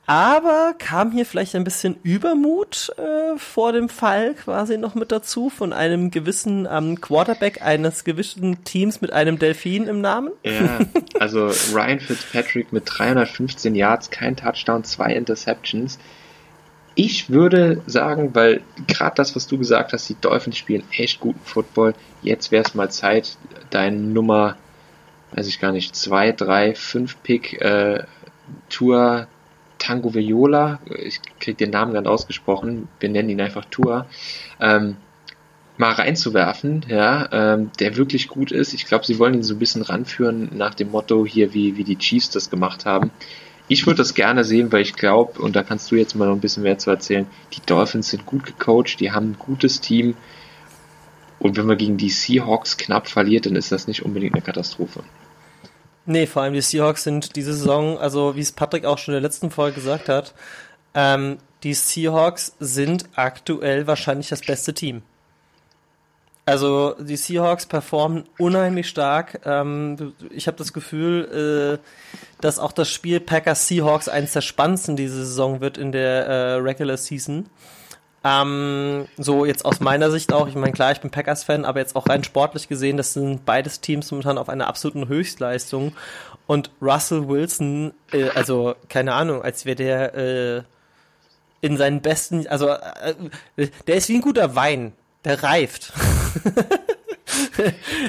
[0.06, 5.48] aber kam hier vielleicht ein bisschen Übermut äh, vor dem Fall quasi noch mit dazu
[5.48, 10.30] von einem gewissen ähm, Quarterback eines gewissen Teams mit einem Delfin im Namen?
[10.44, 10.80] Ja,
[11.18, 15.98] also Ryan Fitzpatrick mit 315 Yards, kein Touchdown, zwei Interceptions
[16.94, 21.40] ich würde sagen, weil gerade das, was du gesagt hast, die Dolphins spielen echt guten
[21.44, 21.94] Football.
[22.22, 23.36] Jetzt wäre es mal Zeit,
[23.70, 24.56] dein Nummer,
[25.32, 28.04] weiß ich gar nicht, 2, 3, 5 Pick äh,
[28.68, 29.28] Tour
[29.78, 34.06] Tango Viola, ich kriege den Namen gerade ausgesprochen, wir nennen ihn einfach Tour,
[34.60, 34.96] ähm,
[35.78, 38.74] mal reinzuwerfen, ja, ähm, der wirklich gut ist.
[38.74, 41.84] Ich glaube, sie wollen ihn so ein bisschen ranführen nach dem Motto hier, wie, wie
[41.84, 43.10] die Chiefs das gemacht haben
[43.70, 46.34] ich würde das gerne sehen, weil ich glaube, und da kannst du jetzt mal noch
[46.34, 50.16] ein bisschen mehr zu erzählen, die Dolphins sind gut gecoacht, die haben ein gutes Team.
[51.38, 55.04] Und wenn man gegen die Seahawks knapp verliert, dann ist das nicht unbedingt eine Katastrophe.
[56.04, 59.22] Nee, vor allem die Seahawks sind diese Saison, also wie es Patrick auch schon in
[59.22, 60.34] der letzten Folge gesagt hat,
[60.94, 65.02] ähm, die Seahawks sind aktuell wahrscheinlich das beste Team.
[66.46, 69.40] Also die Seahawks performen unheimlich stark.
[69.44, 71.86] Ähm, ich habe das Gefühl, äh,
[72.40, 76.54] dass auch das Spiel Packers Seahawks eines der spannendsten diese Saison wird in der äh,
[76.54, 77.46] Regular Season.
[78.22, 80.46] Ähm, so jetzt aus meiner Sicht auch.
[80.46, 83.80] Ich meine, klar, ich bin Packers-Fan, aber jetzt auch rein sportlich gesehen, das sind beides
[83.80, 85.92] Teams momentan auf einer absoluten Höchstleistung.
[86.46, 90.62] Und Russell Wilson, äh, also keine Ahnung, als wäre der äh,
[91.62, 94.92] in seinen besten, also äh, der ist wie ein guter Wein
[95.24, 95.92] der reift.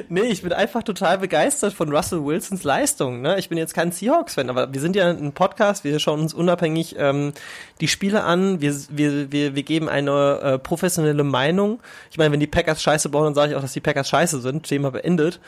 [0.09, 3.21] nee, ich bin einfach total begeistert von Russell Wilsons Leistung.
[3.21, 3.37] Ne?
[3.39, 6.95] Ich bin jetzt kein Seahawks-Fan, aber wir sind ja ein Podcast, wir schauen uns unabhängig
[6.97, 7.33] ähm,
[7.79, 11.79] die Spiele an, wir, wir, wir, wir geben eine äh, professionelle Meinung.
[12.11, 14.41] Ich meine, wenn die Packers scheiße bauen, dann sage ich auch, dass die Packers scheiße
[14.41, 15.39] sind, Thema beendet.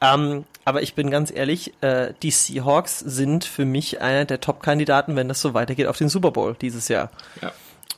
[0.00, 5.16] Ähm, aber ich bin ganz ehrlich, äh, die Seahawks sind für mich einer der Top-Kandidaten,
[5.16, 7.10] wenn das so weitergeht, auf den Super Bowl dieses Jahr.
[7.40, 7.52] Ja.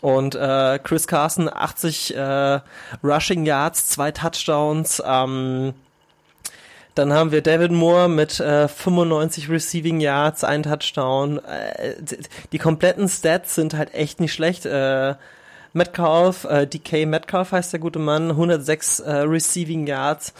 [0.04, 2.60] Und äh, Chris Carson 80 äh,
[3.02, 5.02] Rushing Yards, zwei Touchdowns.
[5.02, 5.72] Ähm,
[6.94, 11.38] dann haben wir David Moore mit äh, 95 Receiving Yards, ein Touchdown.
[11.38, 11.94] Äh,
[12.52, 14.66] die kompletten Stats sind halt echt nicht schlecht.
[14.66, 15.14] Äh,
[15.72, 20.34] Metcalf, äh, DK Metcalf heißt der gute Mann, 106 äh, Receiving Yards.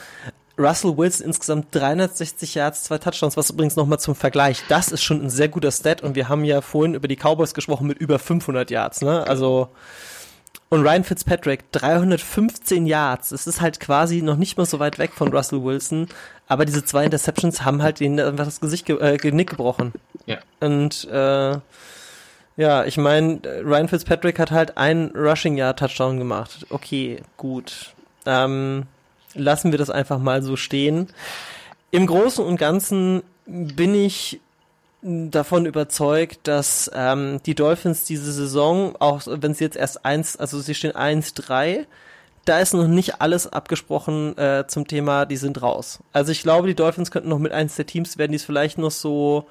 [0.59, 5.23] Russell Wilson insgesamt 360 Yards, zwei Touchdowns, was übrigens nochmal zum Vergleich, das ist schon
[5.23, 8.19] ein sehr guter Stat und wir haben ja vorhin über die Cowboys gesprochen mit über
[8.19, 9.27] 500 Yards, ne?
[9.27, 9.69] Also
[10.69, 15.13] und Ryan Fitzpatrick 315 Yards, das ist halt quasi noch nicht mal so weit weg
[15.13, 16.09] von Russell Wilson,
[16.47, 19.93] aber diese zwei Interceptions haben halt ihnen einfach das Gesicht ge äh, Genick gebrochen.
[20.27, 20.39] Ja.
[20.61, 21.59] Und äh,
[22.57, 26.67] ja, ich meine, Ryan Fitzpatrick hat halt einen Rushing Yard Touchdown gemacht.
[26.71, 27.95] Okay, gut.
[28.27, 28.87] Ähm,
[29.35, 31.09] lassen wir das einfach mal so stehen.
[31.91, 34.41] Im Großen und Ganzen bin ich
[35.03, 40.61] davon überzeugt, dass ähm, die Dolphins diese Saison, auch wenn sie jetzt erst eins, also
[40.61, 41.85] sie stehen 1-3,
[42.47, 46.01] da ist noch nicht alles abgesprochen äh, zum Thema, die sind raus.
[46.13, 48.79] Also ich glaube, die Dolphins könnten noch mit eins der Teams werden, die es vielleicht
[48.79, 49.47] noch so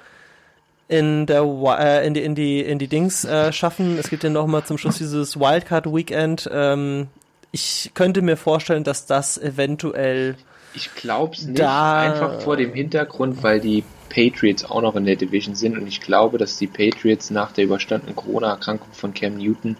[0.87, 3.97] in der äh, in die in die in die Dings äh, schaffen.
[3.97, 6.49] Es gibt ja noch mal zum Schluss dieses Wildcard Weekend.
[6.51, 7.07] Ähm,
[7.53, 10.35] ich könnte mir vorstellen, dass das eventuell.
[10.73, 15.15] Ich glaube es nicht, einfach vor dem Hintergrund, weil die Patriots auch noch in der
[15.15, 19.77] Division sind und ich glaube, dass die Patriots nach der überstandenen Corona-Erkrankung von Cam Newton,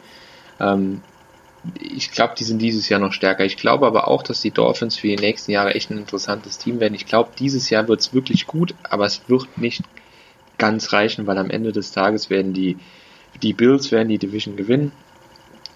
[0.60, 1.02] ähm,
[1.82, 3.44] ich glaube, die sind dieses Jahr noch stärker.
[3.44, 6.80] Ich glaube aber auch, dass die Dolphins für die nächsten Jahre echt ein interessantes Team
[6.80, 6.94] werden.
[6.94, 9.82] Ich glaube, dieses Jahr wird es wirklich gut, aber es wird nicht
[10.60, 12.78] ganz reichen, weil am Ende des Tages werden die,
[13.42, 14.92] die Bills werden die Division gewinnen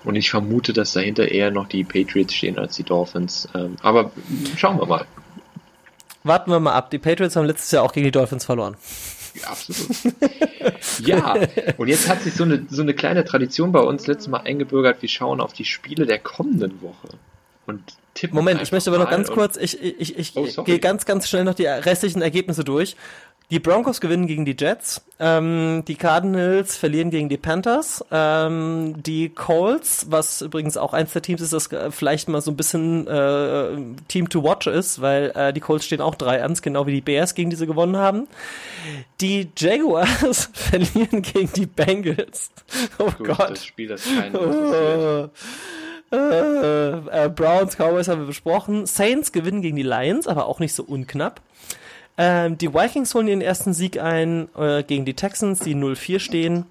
[0.07, 3.49] und ich vermute, dass dahinter eher noch die Patriots stehen als die Dolphins.
[3.53, 4.11] Ähm, aber
[4.55, 5.05] schauen wir mal.
[6.23, 6.91] Warten wir mal ab.
[6.91, 8.77] Die Patriots haben letztes Jahr auch gegen die Dolphins verloren.
[9.33, 9.89] Ja, absolut.
[11.05, 11.35] ja,
[11.77, 15.01] und jetzt hat sich so eine, so eine kleine Tradition bei uns letztes Mal eingebürgert.
[15.01, 17.09] Wir schauen auf die Spiele der kommenden Woche.
[17.65, 20.79] Und tippen Moment, ich möchte aber noch ganz kurz, ich, ich, ich, ich oh, gehe
[20.79, 22.95] ganz, ganz schnell noch die restlichen Ergebnisse durch.
[23.49, 29.29] Die Broncos gewinnen gegen die Jets, ähm, die Cardinals verlieren gegen die Panthers, ähm, die
[29.29, 33.69] Colts, was übrigens auch eins der Teams ist, das vielleicht mal so ein bisschen äh,
[34.10, 37.36] Team to watch ist, weil äh, die Colts stehen auch 3-1, genau wie die Bears,
[37.36, 38.27] gegen die sie gewonnen haben.
[39.21, 42.51] Die Jaguars verlieren gegen die Bengals.
[42.99, 43.51] Oh Gut, Gott.
[43.51, 45.29] Das Spiel, das keinen.
[46.10, 48.86] Äh, äh, Browns, Cowboys haben wir besprochen.
[48.86, 51.41] Saints gewinnen gegen die Lions, aber auch nicht so unknapp.
[52.17, 56.65] Ähm, die Vikings holen ihren ersten Sieg ein äh, gegen die Texans, die 0-4 stehen.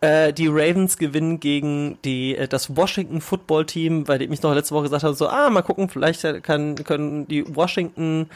[0.00, 4.74] Äh, die Ravens gewinnen gegen die, äh, das Washington Football Team, dem ich noch letzte
[4.74, 8.30] Woche gesagt habe, so, ah, mal gucken, vielleicht kann, können die Washington,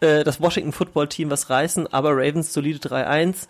[0.00, 3.46] äh, das Washington Football Team was reißen, aber Ravens solide 3-1.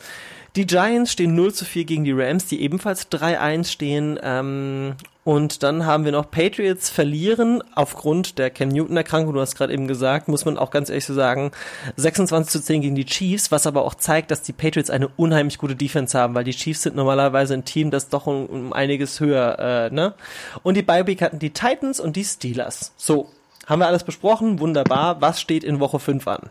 [0.56, 4.18] Die Giants stehen 0 zu 4 gegen die Rams, die ebenfalls 3-1 stehen.
[4.22, 9.34] Ähm, und dann haben wir noch Patriots verlieren aufgrund der Cam Newton Erkrankung.
[9.34, 11.50] Du hast gerade eben gesagt, muss man auch ganz ehrlich so sagen,
[11.96, 15.58] 26 zu 10 gegen die Chiefs, was aber auch zeigt, dass die Patriots eine unheimlich
[15.58, 19.20] gute Defense haben, weil die Chiefs sind normalerweise ein Team, das doch um, um einiges
[19.20, 20.14] höher, äh, ne?
[20.62, 22.94] Und die Bye hatten die Titans und die Steelers.
[22.96, 23.28] So,
[23.66, 25.20] haben wir alles besprochen, wunderbar.
[25.20, 26.48] Was steht in Woche 5 an?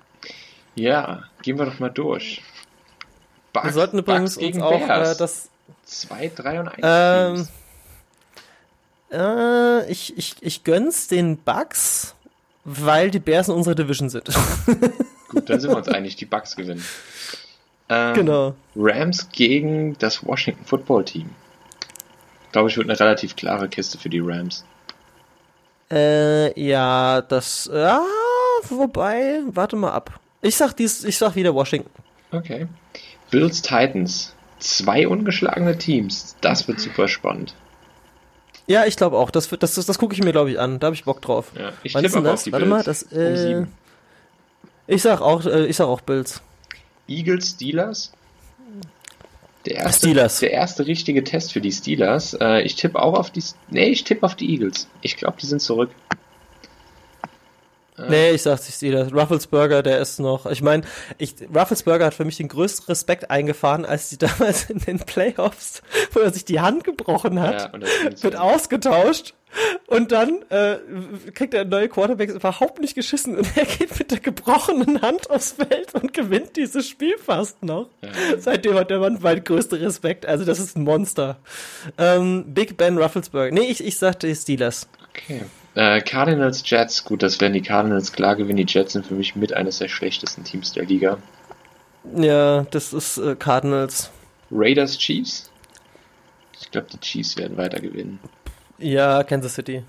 [0.76, 2.44] Ja, gehen wir doch mal durch.
[3.56, 5.50] Bugs, wir sollten übrigens uns auch äh, das
[5.86, 7.48] 2, 3 und 1 ähm,
[9.12, 12.16] äh, ich, ich, ich gönn's den Bugs,
[12.64, 14.30] weil die Bears in unserer Division sind.
[15.30, 16.84] Gut, dann sind wir uns einig, die Bugs gewinnen.
[17.88, 18.56] Ähm, genau.
[18.76, 21.30] Rams gegen das Washington Football Team.
[22.52, 24.64] Glaube ich, wird eine relativ klare Kiste für die Rams.
[25.92, 28.02] Äh, ja, das, ja,
[28.70, 30.20] wobei, warte mal ab.
[30.42, 31.92] Ich sag dies, ich sag wieder Washington.
[32.32, 32.68] Okay.
[33.36, 34.34] Bills Titans.
[34.60, 36.38] Zwei ungeschlagene Teams.
[36.40, 37.54] Das wird super spannend.
[38.66, 39.30] Ja, ich glaube auch.
[39.30, 40.80] Das, das, das, das gucke ich mir, glaube ich, an.
[40.80, 41.52] Da habe ich Bock drauf.
[41.54, 42.50] Ja, ich ist denn das?
[42.50, 43.04] Warte mal, das.
[43.12, 43.68] Äh, um
[44.88, 46.42] ich sag auch, äh, ich sag auch Bills.
[47.10, 48.14] Eagles, Steelers.
[49.66, 50.40] Der erste, Steelers.
[50.40, 52.36] der erste richtige Test für die Steelers.
[52.36, 53.44] Äh, ich tippe auch auf die.
[53.70, 54.88] Nee, ich tippe auf die Eagles.
[55.02, 55.90] Ich glaube, die sind zurück.
[57.98, 59.14] Äh, Nee, ich sag's nicht Steelers.
[59.14, 60.46] Rufflesburger, der ist noch.
[60.48, 60.84] Ich meine,
[61.18, 65.82] ich, Rufflesburger hat für mich den größten Respekt eingefahren, als die damals in den Playoffs,
[66.12, 68.24] wo er sich die Hand gebrochen hat, Ja, das so.
[68.24, 69.34] wird ausgetauscht.
[69.88, 70.76] Und dann äh,
[71.34, 75.54] kriegt der neue Quarterback überhaupt nicht geschissen und er geht mit der gebrochenen Hand aufs
[75.54, 77.88] Feld und gewinnt dieses Spiel fast noch.
[78.38, 80.26] Seitdem hat der Mann meinen größten Respekt.
[80.26, 81.38] Also das ist ein Monster.
[81.98, 83.52] Ähm, Big Ben Rufflesburger.
[83.54, 84.90] Nee, ich, ich sagte Steelers.
[85.12, 85.44] Okay.
[85.76, 88.58] Äh, Cardinals, Jets, gut, das werden die Cardinals klar gewinnen.
[88.66, 91.18] Die Jets sind für mich mit eines der schlechtesten Teams der Liga.
[92.16, 94.10] Ja, das ist äh, Cardinals.
[94.52, 95.50] Raiders, Chiefs.
[96.62, 98.20] Ich glaube, die Chiefs werden weiter gewinnen.
[98.78, 99.84] Ja, Kansas City.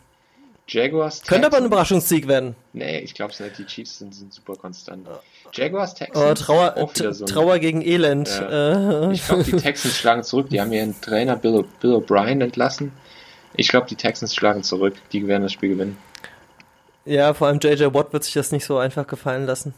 [0.69, 1.67] Jaguars, Könnte aber ein Texans.
[1.67, 2.57] Überraschungssieg werden.
[2.73, 3.59] Nee, ich glaube nicht.
[3.59, 5.07] Die Chiefs sind, sind super konstant.
[5.53, 6.41] Jaguars, Oh, Texans.
[6.41, 8.29] Trauer, auch wieder T- so Trauer gegen Elend.
[8.29, 10.49] Äh, Ich glaube, die Texans schlagen zurück.
[10.51, 12.91] Die haben ihren Trainer Bill, Bill O'Brien entlassen.
[13.57, 14.95] Ich glaube, die Texans schlagen zurück.
[15.13, 15.97] Die werden das Spiel gewinnen.
[17.05, 19.75] ja, vor allem JJ Watt wird sich das nicht so einfach gefallen lassen.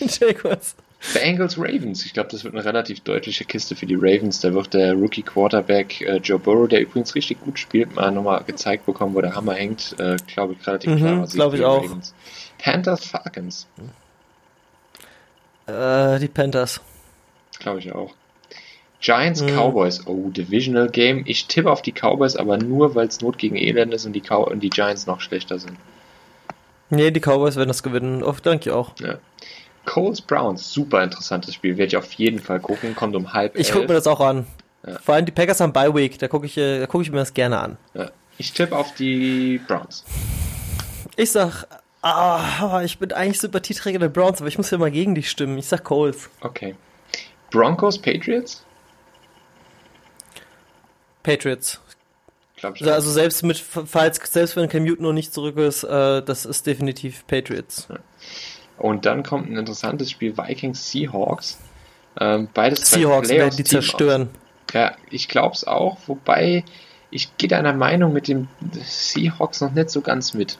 [0.00, 0.74] Jaguars.
[1.14, 2.04] Bengals, Ravens.
[2.04, 4.40] Ich glaube, das wird eine relativ deutliche Kiste für die Ravens.
[4.40, 8.44] Da wird der Rookie Quarterback äh, Joe Burrow, der übrigens richtig gut spielt, mal nochmal
[8.44, 9.98] gezeigt bekommen, wo der Hammer hängt.
[9.98, 11.84] Äh, glaube ich, relativ Mhm, klarer Sieg glaub für ich auch.
[11.84, 12.14] Ravens.
[12.58, 13.66] Panthers, Falcons.
[15.66, 16.80] Äh, die Panthers.
[17.58, 18.12] Glaube ich auch.
[19.00, 19.48] Giants, Mhm.
[19.56, 20.06] Cowboys.
[20.06, 21.22] Oh, Divisional Game.
[21.26, 24.20] Ich tippe auf die Cowboys, aber nur, weil es Not gegen Elend ist und die,
[24.20, 25.76] Cow und die Giants noch schlechter sind.
[26.90, 28.22] Nee, die Cowboys werden das gewinnen.
[28.22, 28.92] Oh, danke auch.
[29.00, 29.14] Ja.
[29.86, 30.70] Colts, Browns.
[30.72, 31.76] Super interessantes Spiel.
[31.78, 32.94] Werde ich auf jeden Fall gucken.
[32.94, 34.46] Kommt um halb Ich gucke mir das auch an.
[34.86, 34.98] Ja.
[34.98, 36.18] Vor allem die Packers haben Bye Week.
[36.18, 37.76] Da gucke ich, äh, da guck ich mir das gerne an.
[37.94, 38.10] Ja.
[38.38, 40.04] Ich tippe auf die Browns.
[41.16, 41.66] Ich sag,
[42.02, 45.58] ah, ich bin eigentlich Sympathieträger der Browns, aber ich muss ja mal gegen dich stimmen.
[45.58, 46.28] Ich sag Coles.
[46.40, 46.74] Okay.
[47.50, 48.64] Broncos, Patriots?
[51.22, 51.80] Patriots.
[52.62, 56.44] Also, also selbst mit, falls, selbst wenn Cam Newton noch nicht zurück ist, äh, das
[56.44, 57.88] ist definitiv Patriots.
[58.76, 61.58] Und dann kommt ein interessantes Spiel Vikings, Seahawks.
[62.18, 64.22] Ähm, beides Seahawks werden die zerstören.
[64.68, 64.74] aus.
[64.74, 66.64] Ja, ich glaube es auch, wobei
[67.10, 68.48] ich gehe deiner Meinung mit dem
[68.84, 70.58] Seahawks noch nicht so ganz mit.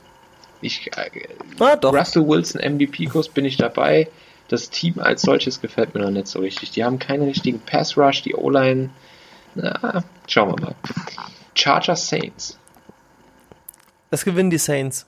[0.62, 1.11] Ich, äh,
[1.58, 1.92] Ah, doch.
[1.94, 4.08] Russell Wilson MVP-Kurs bin ich dabei.
[4.48, 6.70] Das Team als solches gefällt mir noch nicht so richtig.
[6.72, 8.90] Die haben keinen richtigen Pass-Rush, die O-Line.
[9.55, 10.74] Na, schauen wir mal.
[11.55, 12.59] Chargers Saints.
[14.11, 15.07] Das gewinnen die Saints.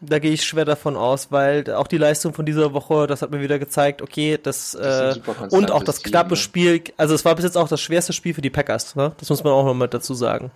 [0.00, 3.30] Da gehe ich schwer davon aus, weil auch die Leistung von dieser Woche, das hat
[3.30, 6.36] mir wieder gezeigt, okay, das, ein äh, und auch das Team, knappe ne?
[6.36, 9.12] Spiel, also es war bis jetzt auch das schwerste Spiel für die Packers, ne?
[9.18, 10.50] Das muss man auch noch mal dazu sagen.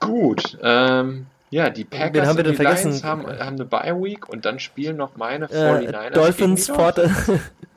[0.00, 0.58] Gut.
[0.60, 2.90] Ähm, ja, die Packers Wen haben wir denn vergessen?
[2.90, 6.10] Lions haben, haben eine Bye Week und dann spielen noch meine Äh, 49ers.
[6.10, 7.40] Dolphins, gegen die Fort Dolphins.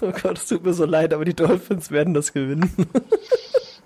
[0.00, 2.70] Oh Gott, es tut mir so leid, aber die Dolphins werden das gewinnen.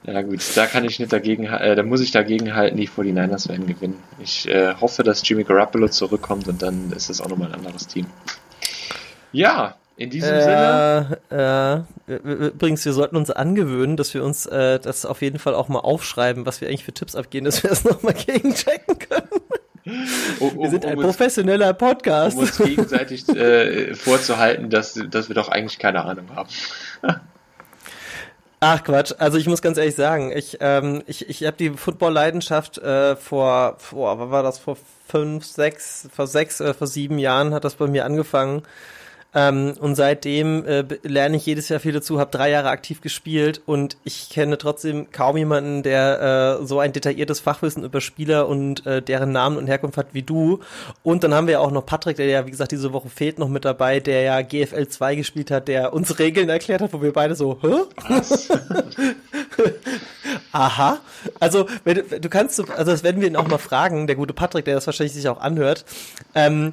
[0.02, 3.50] Ja gut, da kann ich nicht dagegen, äh, da muss ich dagegen halten, die 49ers
[3.50, 4.02] werden gewinnen.
[4.18, 7.86] Ich äh, hoffe, dass Jimmy Garoppolo zurückkommt und dann ist es auch nochmal ein anderes
[7.86, 8.06] Team.
[9.30, 14.80] Ja, in diesem Sinne, Äh, äh, übrigens, wir sollten uns angewöhnen, dass wir uns äh,
[14.80, 17.68] das auf jeden Fall auch mal aufschreiben, was wir eigentlich für Tipps abgeben, dass wir
[17.68, 19.28] das nochmal gegenchecken können.
[19.84, 22.36] Um, um, Wir sind ein um, uns, professioneller Podcast.
[22.36, 26.48] um uns gegenseitig äh, vorzuhalten, dass, dass wir doch eigentlich keine Ahnung haben.
[28.62, 32.76] Ach Quatsch, also ich muss ganz ehrlich sagen, ich ähm, ich ich habe die Football-Leidenschaft
[32.76, 34.76] äh, vor vor was war das vor
[35.08, 38.62] fünf sechs vor sechs äh, vor sieben Jahren hat das bei mir angefangen
[39.34, 43.62] ähm, und seitdem äh, lerne ich jedes Jahr viel dazu, habe drei Jahre aktiv gespielt
[43.66, 48.84] und ich kenne trotzdem kaum jemanden, der äh, so ein detailliertes Fachwissen über Spieler und
[48.86, 50.60] äh, deren Namen und Herkunft hat wie du.
[51.02, 53.38] Und dann haben wir ja auch noch Patrick, der ja wie gesagt diese Woche fehlt
[53.38, 57.00] noch mit dabei, der ja GFL 2 gespielt hat, der uns Regeln erklärt hat, wo
[57.02, 57.74] wir beide so, hä?
[58.08, 58.48] Was?
[60.52, 60.98] Aha.
[61.38, 64.32] Also, wenn, du- kannst, so- also das werden wir ihn auch mal fragen, der gute
[64.34, 65.84] Patrick, der das wahrscheinlich sich auch anhört.
[66.34, 66.72] Ähm,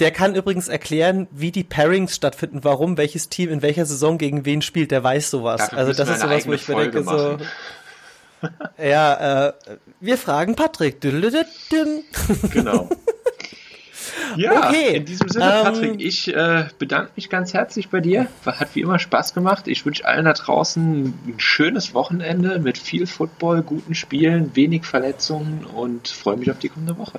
[0.00, 4.44] der kann übrigens erklären, wie die Pairings stattfinden, warum welches Team in welcher Saison gegen
[4.46, 5.60] wen spielt, der weiß sowas.
[5.60, 7.38] Dafür also das ist sowas, wo ich mir denke, so.
[8.82, 9.52] Ja, äh,
[10.00, 11.00] wir fragen Patrick.
[12.52, 12.88] Genau.
[14.36, 18.28] Ja, Okay, in diesem Sinne, ähm, Patrick, ich äh, bedanke mich ganz herzlich bei dir.
[18.46, 19.68] Hat wie immer Spaß gemacht.
[19.68, 25.64] Ich wünsche allen da draußen ein schönes Wochenende mit viel Football, guten Spielen, wenig Verletzungen
[25.64, 27.18] und freue mich auf die kommende Woche.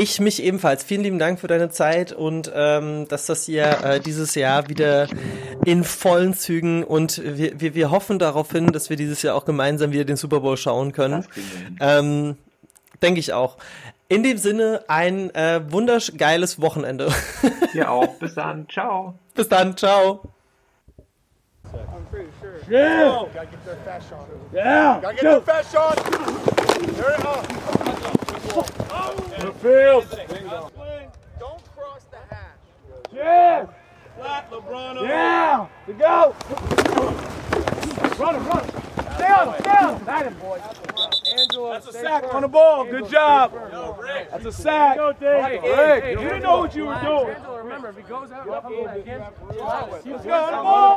[0.00, 0.84] Ich mich ebenfalls.
[0.84, 5.08] Vielen lieben Dank für deine Zeit und ähm, dass das hier äh, dieses Jahr wieder
[5.64, 9.44] in vollen Zügen und wir, wir, wir hoffen darauf hin, dass wir dieses Jahr auch
[9.44, 11.26] gemeinsam wieder den Super Bowl schauen können.
[11.80, 12.36] Ähm,
[13.02, 13.56] Denke ich auch.
[14.08, 17.12] In dem Sinne ein äh, wundergeiles Wochenende.
[17.74, 18.14] Ja auch.
[18.14, 18.66] Bis dann.
[18.70, 19.14] Ciao.
[19.34, 19.76] Bis dann.
[19.76, 20.22] Ciao.
[21.64, 22.60] I'm pretty sure.
[22.70, 23.20] Yeah.
[23.20, 24.06] Oh, gotta get their fast.
[24.54, 25.00] Yeah.
[25.00, 25.30] Gotta get Go.
[25.30, 25.98] their fast shot.
[26.80, 28.17] It is.
[28.48, 30.06] The field.
[31.38, 32.56] Don't cross the hash.
[33.12, 33.66] Yeah.
[34.16, 35.02] Flat LeBron.
[35.06, 35.66] Yeah.
[35.86, 36.34] To go.
[38.18, 38.64] Run him, run.
[39.14, 40.04] Stay on him, stay on him.
[40.04, 40.60] That him, boys.
[41.38, 42.84] Angela, That's a sack on the ball.
[42.84, 43.52] Angela, Good job.
[43.72, 44.30] Yo, Rick.
[44.30, 44.96] That's a sack.
[44.96, 45.62] Go, Dave.
[45.62, 47.36] Rick, you didn't know what you were doing.
[47.36, 49.92] Angela, remember, if he goes out, up, up, up, up, up, up, up, up, up,
[49.92, 50.78] up,